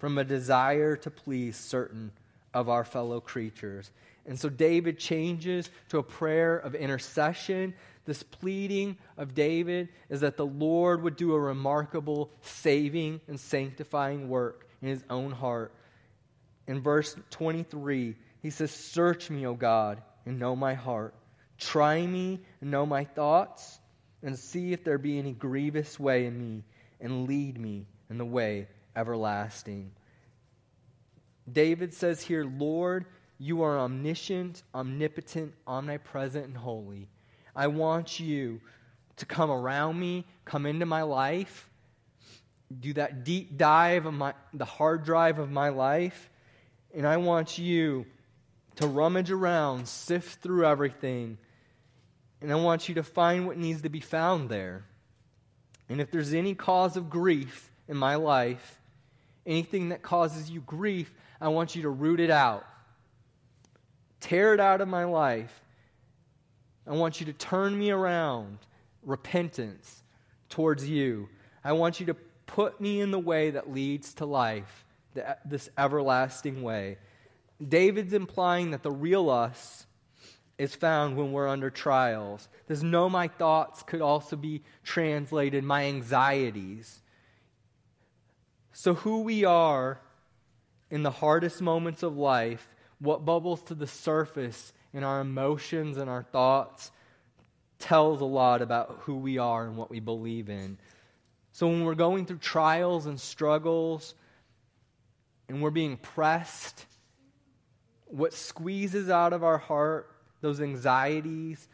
from 0.00 0.18
a 0.18 0.24
desire 0.24 0.96
to 0.96 1.10
please 1.10 1.56
certain 1.56 2.10
of 2.52 2.68
our 2.68 2.84
fellow 2.84 3.20
creatures? 3.20 3.92
And 4.26 4.38
so 4.38 4.48
David 4.48 4.98
changes 4.98 5.70
to 5.90 5.98
a 5.98 6.02
prayer 6.02 6.56
of 6.56 6.74
intercession 6.74 7.74
this 8.10 8.22
pleading 8.24 8.96
of 9.16 9.34
David 9.34 9.88
is 10.08 10.22
that 10.22 10.36
the 10.36 10.44
Lord 10.44 11.02
would 11.02 11.14
do 11.14 11.32
a 11.32 11.40
remarkable 11.40 12.30
saving 12.40 13.20
and 13.28 13.38
sanctifying 13.38 14.28
work 14.28 14.66
in 14.82 14.88
his 14.88 15.04
own 15.08 15.30
heart. 15.30 15.72
In 16.66 16.80
verse 16.80 17.14
23, 17.30 18.16
he 18.42 18.50
says, 18.50 18.72
Search 18.72 19.30
me, 19.30 19.46
O 19.46 19.54
God, 19.54 20.02
and 20.26 20.40
know 20.40 20.56
my 20.56 20.74
heart. 20.74 21.14
Try 21.58 22.04
me 22.04 22.40
and 22.60 22.70
know 22.70 22.84
my 22.84 23.04
thoughts, 23.04 23.78
and 24.22 24.38
see 24.38 24.72
if 24.72 24.82
there 24.82 24.98
be 24.98 25.18
any 25.18 25.32
grievous 25.32 26.00
way 26.00 26.26
in 26.26 26.38
me, 26.38 26.64
and 27.00 27.28
lead 27.28 27.60
me 27.60 27.86
in 28.08 28.18
the 28.18 28.24
way 28.24 28.66
everlasting. 29.00 29.92
David 31.50 31.94
says 31.94 32.22
here, 32.22 32.44
Lord, 32.44 33.06
you 33.38 33.62
are 33.62 33.78
omniscient, 33.78 34.62
omnipotent, 34.74 35.54
omnipresent, 35.66 36.44
and 36.44 36.56
holy. 36.56 37.08
I 37.56 37.68
want 37.68 38.20
you 38.20 38.60
to 39.16 39.26
come 39.26 39.50
around 39.50 39.98
me, 39.98 40.26
come 40.44 40.66
into 40.66 40.86
my 40.86 41.02
life, 41.02 41.68
do 42.78 42.92
that 42.92 43.24
deep 43.24 43.56
dive 43.56 44.06
of 44.06 44.14
my, 44.14 44.34
the 44.52 44.64
hard 44.64 45.04
drive 45.04 45.38
of 45.38 45.50
my 45.50 45.70
life, 45.70 46.30
and 46.94 47.06
I 47.06 47.16
want 47.16 47.58
you 47.58 48.06
to 48.76 48.86
rummage 48.86 49.30
around, 49.30 49.88
sift 49.88 50.42
through 50.42 50.66
everything, 50.66 51.38
and 52.40 52.52
I 52.52 52.56
want 52.56 52.88
you 52.88 52.94
to 52.96 53.02
find 53.02 53.46
what 53.46 53.56
needs 53.56 53.82
to 53.82 53.88
be 53.88 54.00
found 54.00 54.48
there. 54.48 54.84
And 55.88 56.00
if 56.00 56.10
there's 56.10 56.32
any 56.32 56.54
cause 56.54 56.96
of 56.96 57.10
grief 57.10 57.70
in 57.88 57.96
my 57.96 58.14
life, 58.14 58.79
anything 59.46 59.90
that 59.90 60.02
causes 60.02 60.50
you 60.50 60.60
grief, 60.60 61.12
I 61.40 61.48
want 61.48 61.74
you 61.74 61.82
to 61.82 61.90
root 61.90 62.20
it 62.20 62.30
out. 62.30 62.66
Tear 64.20 64.54
it 64.54 64.60
out 64.60 64.80
of 64.80 64.88
my 64.88 65.04
life 65.04 65.60
I 66.90 66.94
want 66.94 67.20
you 67.20 67.26
to 67.26 67.32
turn 67.32 67.78
me 67.78 67.90
around, 67.92 68.58
repentance 69.04 70.02
towards 70.48 70.88
you. 70.88 71.28
I 71.62 71.72
want 71.72 72.00
you 72.00 72.06
to 72.06 72.14
put 72.46 72.80
me 72.80 73.00
in 73.00 73.12
the 73.12 73.18
way 73.18 73.50
that 73.50 73.72
leads 73.72 74.14
to 74.14 74.26
life, 74.26 74.84
this 75.44 75.68
everlasting 75.78 76.62
way. 76.62 76.98
David's 77.66 78.12
implying 78.12 78.72
that 78.72 78.82
the 78.82 78.90
real 78.90 79.30
us 79.30 79.86
is 80.58 80.74
found 80.74 81.16
when 81.16 81.30
we're 81.30 81.46
under 81.46 81.70
trials. 81.70 82.48
This 82.66 82.82
know 82.82 83.08
my 83.08 83.28
thoughts 83.28 83.84
could 83.84 84.00
also 84.00 84.34
be 84.34 84.62
translated 84.82 85.62
my 85.62 85.84
anxieties. 85.84 87.02
So, 88.80 88.94
who 88.94 89.20
we 89.20 89.44
are 89.44 90.00
in 90.90 91.02
the 91.02 91.10
hardest 91.10 91.60
moments 91.60 92.02
of 92.02 92.16
life, 92.16 92.66
what 92.98 93.26
bubbles 93.26 93.60
to 93.64 93.74
the 93.74 93.86
surface 93.86 94.72
in 94.94 95.04
our 95.04 95.20
emotions 95.20 95.98
and 95.98 96.08
our 96.08 96.22
thoughts, 96.22 96.90
tells 97.78 98.22
a 98.22 98.24
lot 98.24 98.62
about 98.62 99.00
who 99.00 99.16
we 99.16 99.36
are 99.36 99.66
and 99.66 99.76
what 99.76 99.90
we 99.90 100.00
believe 100.00 100.48
in. 100.48 100.78
So, 101.52 101.66
when 101.66 101.84
we're 101.84 101.94
going 101.94 102.24
through 102.24 102.38
trials 102.38 103.04
and 103.04 103.20
struggles 103.20 104.14
and 105.50 105.60
we're 105.60 105.68
being 105.68 105.98
pressed, 105.98 106.86
what 108.06 108.32
squeezes 108.32 109.10
out 109.10 109.34
of 109.34 109.44
our 109.44 109.58
heart 109.58 110.10
those 110.40 110.58
anxieties, 110.58 111.68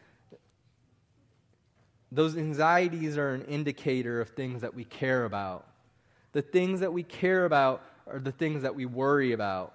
those 2.11 2.35
anxieties 2.35 3.17
are 3.17 3.33
an 3.33 3.45
indicator 3.45 4.19
of 4.19 4.31
things 4.31 4.59
that 4.59 4.75
we 4.75 4.83
care 4.83 5.23
about. 5.23 5.65
The 6.33 6.41
things 6.41 6.81
that 6.81 6.93
we 6.93 7.03
care 7.03 7.45
about 7.45 7.83
are 8.05 8.19
the 8.19 8.31
things 8.31 8.63
that 8.63 8.75
we 8.75 8.85
worry 8.85 9.33
about 9.33 9.73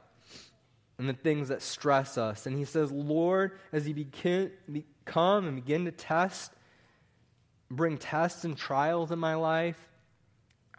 and 0.98 1.08
the 1.08 1.14
things 1.14 1.48
that 1.48 1.62
stress 1.62 2.16
us. 2.16 2.46
And 2.46 2.56
he 2.56 2.64
says, 2.64 2.92
Lord, 2.92 3.58
as 3.72 3.88
you 3.88 3.94
begin, 3.94 4.52
come 5.04 5.46
and 5.46 5.56
begin 5.56 5.84
to 5.86 5.90
test, 5.90 6.52
bring 7.70 7.98
tests 7.98 8.44
and 8.44 8.56
trials 8.56 9.10
in 9.10 9.18
my 9.18 9.34
life, 9.34 9.88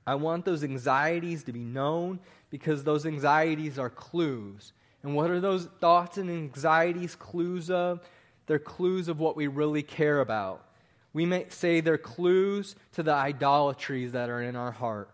I 0.05 0.15
want 0.15 0.45
those 0.45 0.63
anxieties 0.63 1.43
to 1.43 1.53
be 1.53 1.63
known 1.63 2.19
because 2.49 2.83
those 2.83 3.05
anxieties 3.05 3.79
are 3.79 3.89
clues. 3.89 4.73
And 5.01 5.15
what 5.15 5.29
are 5.29 5.39
those 5.39 5.67
thoughts 5.79 6.17
and 6.17 6.29
anxieties 6.29 7.15
clues 7.15 7.69
of? 7.69 8.01
They're 8.45 8.59
clues 8.59 9.07
of 9.07 9.19
what 9.19 9.35
we 9.35 9.47
really 9.47 9.83
care 9.83 10.19
about. 10.19 10.65
We 11.13 11.25
may 11.25 11.45
say 11.49 11.81
they're 11.81 11.97
clues 11.97 12.75
to 12.93 13.03
the 13.03 13.13
idolatries 13.13 14.13
that 14.13 14.29
are 14.29 14.41
in 14.41 14.55
our 14.55 14.71
heart. 14.71 15.09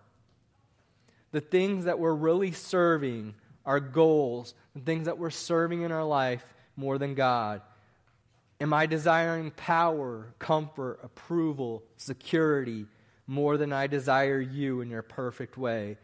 The 1.31 1.41
things 1.41 1.85
that 1.85 1.99
we're 1.99 2.13
really 2.13 2.51
serving, 2.51 3.35
our 3.65 3.79
goals, 3.79 4.53
the 4.75 4.81
things 4.81 5.05
that 5.05 5.17
we're 5.17 5.29
serving 5.29 5.83
in 5.83 5.91
our 5.91 6.03
life 6.03 6.45
more 6.75 6.97
than 6.97 7.13
God. 7.13 7.61
Am 8.61 8.73
I 8.73 8.87
desiring 8.87 9.51
power, 9.51 10.33
comfort, 10.39 10.99
approval, 11.03 11.83
security 11.97 12.85
more 13.27 13.57
than 13.57 13.71
I 13.71 13.87
desire 13.87 14.41
you 14.41 14.81
in 14.81 14.89
your 14.89 15.01
perfect 15.01 15.57
way? 15.57 15.97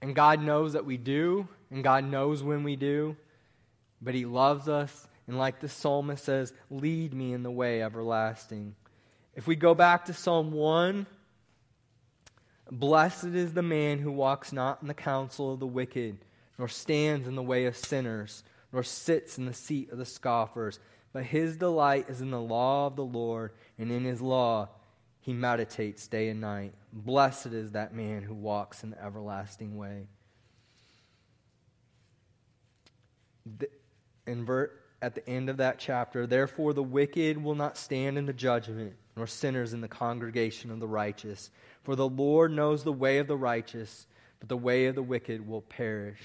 And 0.00 0.16
God 0.16 0.42
knows 0.42 0.72
that 0.72 0.84
we 0.84 0.96
do, 0.96 1.46
and 1.70 1.84
God 1.84 2.04
knows 2.04 2.42
when 2.42 2.64
we 2.64 2.74
do, 2.74 3.16
but 4.00 4.14
He 4.14 4.24
loves 4.24 4.68
us. 4.68 5.06
And 5.28 5.38
like 5.38 5.60
the 5.60 5.68
psalmist 5.68 6.24
says, 6.24 6.52
lead 6.70 7.14
me 7.14 7.32
in 7.32 7.44
the 7.44 7.50
way 7.50 7.82
everlasting. 7.82 8.74
If 9.36 9.46
we 9.46 9.54
go 9.54 9.74
back 9.74 10.06
to 10.06 10.12
Psalm 10.12 10.50
1, 10.50 11.06
blessed 12.72 13.26
is 13.26 13.52
the 13.52 13.62
man 13.62 13.98
who 13.98 14.10
walks 14.10 14.52
not 14.52 14.78
in 14.82 14.88
the 14.88 14.94
counsel 14.94 15.52
of 15.52 15.60
the 15.60 15.66
wicked, 15.66 16.18
nor 16.58 16.68
stands 16.68 17.28
in 17.28 17.36
the 17.36 17.42
way 17.42 17.66
of 17.66 17.76
sinners, 17.76 18.42
nor 18.72 18.82
sits 18.82 19.38
in 19.38 19.44
the 19.44 19.52
seat 19.52 19.90
of 19.92 19.98
the 19.98 20.06
scoffers. 20.06 20.80
But 21.12 21.24
his 21.24 21.56
delight 21.56 22.08
is 22.08 22.22
in 22.22 22.30
the 22.30 22.40
law 22.40 22.86
of 22.86 22.96
the 22.96 23.04
Lord, 23.04 23.52
and 23.78 23.92
in 23.92 24.04
his 24.04 24.22
law 24.22 24.68
he 25.20 25.32
meditates 25.32 26.08
day 26.08 26.30
and 26.30 26.40
night. 26.40 26.72
Blessed 26.92 27.46
is 27.46 27.72
that 27.72 27.94
man 27.94 28.22
who 28.22 28.34
walks 28.34 28.82
in 28.82 28.90
the 28.90 29.04
everlasting 29.04 29.76
way. 29.76 30.06
in 34.26 34.44
ver- 34.44 34.70
at 35.00 35.14
the 35.14 35.28
end 35.28 35.50
of 35.50 35.56
that 35.56 35.78
chapter, 35.78 36.26
therefore 36.26 36.72
the 36.72 36.82
wicked 36.82 37.42
will 37.42 37.54
not 37.54 37.76
stand 37.76 38.16
in 38.16 38.24
the 38.24 38.32
judgment, 38.32 38.94
nor 39.16 39.26
sinners 39.26 39.72
in 39.72 39.80
the 39.80 39.88
congregation 39.88 40.70
of 40.70 40.78
the 40.78 40.86
righteous. 40.86 41.50
For 41.82 41.96
the 41.96 42.08
Lord 42.08 42.52
knows 42.52 42.84
the 42.84 42.92
way 42.92 43.18
of 43.18 43.26
the 43.26 43.36
righteous, 43.36 44.06
but 44.40 44.48
the 44.48 44.56
way 44.56 44.86
of 44.86 44.94
the 44.94 45.02
wicked 45.02 45.46
will 45.46 45.62
perish. 45.62 46.20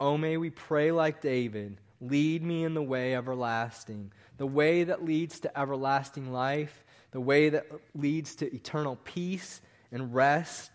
Oh, 0.00 0.18
may 0.18 0.36
we 0.36 0.50
pray 0.50 0.90
like 0.92 1.20
David 1.20 1.78
lead 2.00 2.42
me 2.42 2.64
in 2.64 2.74
the 2.74 2.82
way 2.82 3.14
everlasting, 3.14 4.12
the 4.36 4.46
way 4.46 4.84
that 4.84 5.04
leads 5.04 5.40
to 5.40 5.58
everlasting 5.58 6.32
life, 6.32 6.84
the 7.12 7.20
way 7.20 7.48
that 7.48 7.66
leads 7.94 8.34
to 8.36 8.52
eternal 8.54 8.98
peace 9.04 9.60
and 9.92 10.14
rest, 10.14 10.72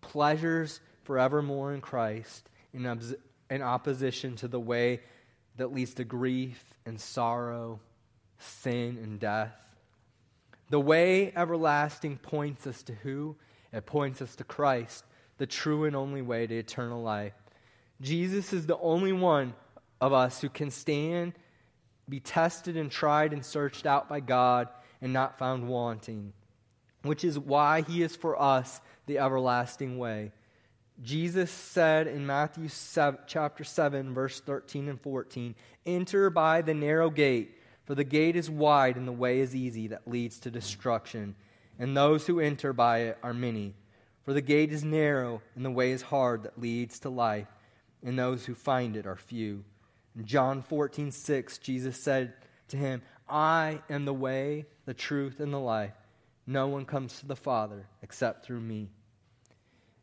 pleasures 0.00 0.80
forevermore 1.04 1.72
in 1.74 1.80
Christ, 1.80 2.48
in, 2.72 2.86
obs- 2.86 3.14
in 3.50 3.62
opposition 3.62 4.36
to 4.36 4.48
the 4.48 4.60
way 4.60 5.00
that 5.56 5.72
leads 5.72 5.94
to 5.94 6.04
grief 6.04 6.64
and 6.84 7.00
sorrow, 7.00 7.80
sin 8.38 8.98
and 9.02 9.20
death. 9.20 9.65
The 10.70 10.80
way 10.80 11.32
everlasting 11.34 12.18
points 12.18 12.66
us 12.66 12.82
to 12.84 12.92
who? 12.92 13.36
It 13.72 13.86
points 13.86 14.20
us 14.22 14.36
to 14.36 14.44
Christ, 14.44 15.04
the 15.38 15.46
true 15.46 15.84
and 15.84 15.94
only 15.94 16.22
way 16.22 16.46
to 16.46 16.58
eternal 16.58 17.02
life. 17.02 17.34
Jesus 18.00 18.52
is 18.52 18.66
the 18.66 18.78
only 18.78 19.12
one 19.12 19.54
of 20.00 20.12
us 20.12 20.40
who 20.40 20.48
can 20.48 20.70
stand, 20.70 21.34
be 22.08 22.20
tested 22.20 22.76
and 22.76 22.90
tried 22.90 23.32
and 23.32 23.44
searched 23.44 23.86
out 23.86 24.08
by 24.08 24.20
God 24.20 24.68
and 25.00 25.12
not 25.12 25.38
found 25.38 25.68
wanting, 25.68 26.32
which 27.02 27.24
is 27.24 27.38
why 27.38 27.82
he 27.82 28.02
is 28.02 28.16
for 28.16 28.40
us 28.40 28.80
the 29.06 29.18
everlasting 29.18 29.98
way. 29.98 30.32
Jesus 31.02 31.50
said 31.50 32.06
in 32.06 32.26
Matthew 32.26 32.68
7, 32.68 33.20
chapter 33.26 33.64
7, 33.64 34.14
verse 34.14 34.40
13 34.40 34.88
and 34.88 35.00
14 35.00 35.54
Enter 35.84 36.30
by 36.30 36.62
the 36.62 36.74
narrow 36.74 37.10
gate, 37.10 37.55
for 37.86 37.94
the 37.94 38.04
gate 38.04 38.36
is 38.36 38.50
wide 38.50 38.96
and 38.96 39.06
the 39.06 39.12
way 39.12 39.40
is 39.40 39.54
easy 39.54 39.86
that 39.88 40.08
leads 40.08 40.38
to 40.40 40.50
destruction, 40.50 41.36
and 41.78 41.96
those 41.96 42.26
who 42.26 42.40
enter 42.40 42.72
by 42.72 42.98
it 42.98 43.18
are 43.22 43.32
many. 43.32 43.74
For 44.24 44.32
the 44.32 44.40
gate 44.40 44.72
is 44.72 44.82
narrow 44.84 45.40
and 45.54 45.64
the 45.64 45.70
way 45.70 45.92
is 45.92 46.02
hard 46.02 46.42
that 46.42 46.60
leads 46.60 46.98
to 47.00 47.08
life, 47.08 47.46
and 48.04 48.18
those 48.18 48.44
who 48.44 48.54
find 48.54 48.96
it 48.96 49.06
are 49.06 49.16
few. 49.16 49.64
In 50.16 50.26
John 50.26 50.62
14, 50.62 51.12
6, 51.12 51.58
Jesus 51.58 51.96
said 51.96 52.32
to 52.68 52.76
him, 52.76 53.02
I 53.28 53.80
am 53.88 54.04
the 54.04 54.14
way, 54.14 54.66
the 54.84 54.94
truth, 54.94 55.38
and 55.38 55.52
the 55.52 55.58
life. 55.58 55.94
No 56.46 56.66
one 56.66 56.86
comes 56.86 57.20
to 57.20 57.26
the 57.26 57.36
Father 57.36 57.86
except 58.02 58.44
through 58.44 58.60
me. 58.60 58.88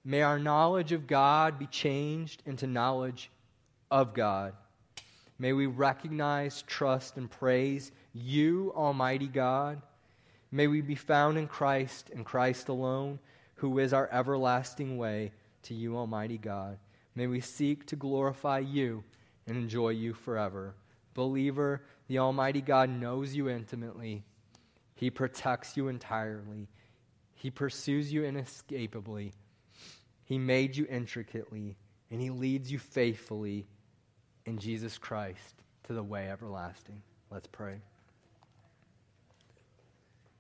May 0.05 0.21
our 0.21 0.39
knowledge 0.39 0.91
of 0.91 1.07
God 1.07 1.59
be 1.59 1.67
changed 1.67 2.43
into 2.45 2.67
knowledge 2.67 3.29
of 3.89 4.13
God. 4.13 4.53
May 5.39 5.53
we 5.53 5.65
recognize, 5.65 6.61
trust, 6.63 7.17
and 7.17 7.29
praise 7.29 7.91
you, 8.13 8.71
Almighty 8.75 9.27
God. 9.27 9.81
May 10.51 10.67
we 10.67 10.81
be 10.81 10.95
found 10.95 11.37
in 11.37 11.47
Christ 11.47 12.11
and 12.13 12.25
Christ 12.25 12.69
alone, 12.69 13.19
who 13.55 13.79
is 13.79 13.93
our 13.93 14.07
everlasting 14.11 14.97
way 14.97 15.31
to 15.63 15.73
you, 15.73 15.97
Almighty 15.97 16.37
God. 16.37 16.77
May 17.15 17.27
we 17.27 17.41
seek 17.41 17.85
to 17.87 17.95
glorify 17.95 18.59
you 18.59 19.03
and 19.47 19.57
enjoy 19.57 19.89
you 19.89 20.13
forever. 20.13 20.75
Believer, 21.13 21.81
the 22.07 22.19
Almighty 22.19 22.61
God 22.61 22.89
knows 22.89 23.35
you 23.35 23.49
intimately. 23.49 24.23
He 24.95 25.09
protects 25.09 25.75
you 25.75 25.87
entirely. 25.87 26.67
He 27.35 27.49
pursues 27.49 28.13
you 28.13 28.23
inescapably. 28.23 29.33
He 30.25 30.37
made 30.37 30.75
you 30.75 30.85
intricately, 30.89 31.75
and 32.09 32.21
He 32.21 32.29
leads 32.29 32.71
you 32.71 32.79
faithfully 32.79 33.67
in 34.45 34.57
Jesus 34.57 34.97
Christ 34.97 35.55
to 35.83 35.93
the 35.93 36.03
way 36.03 36.29
everlasting. 36.29 37.01
Let's 37.31 37.47
pray. 37.47 37.81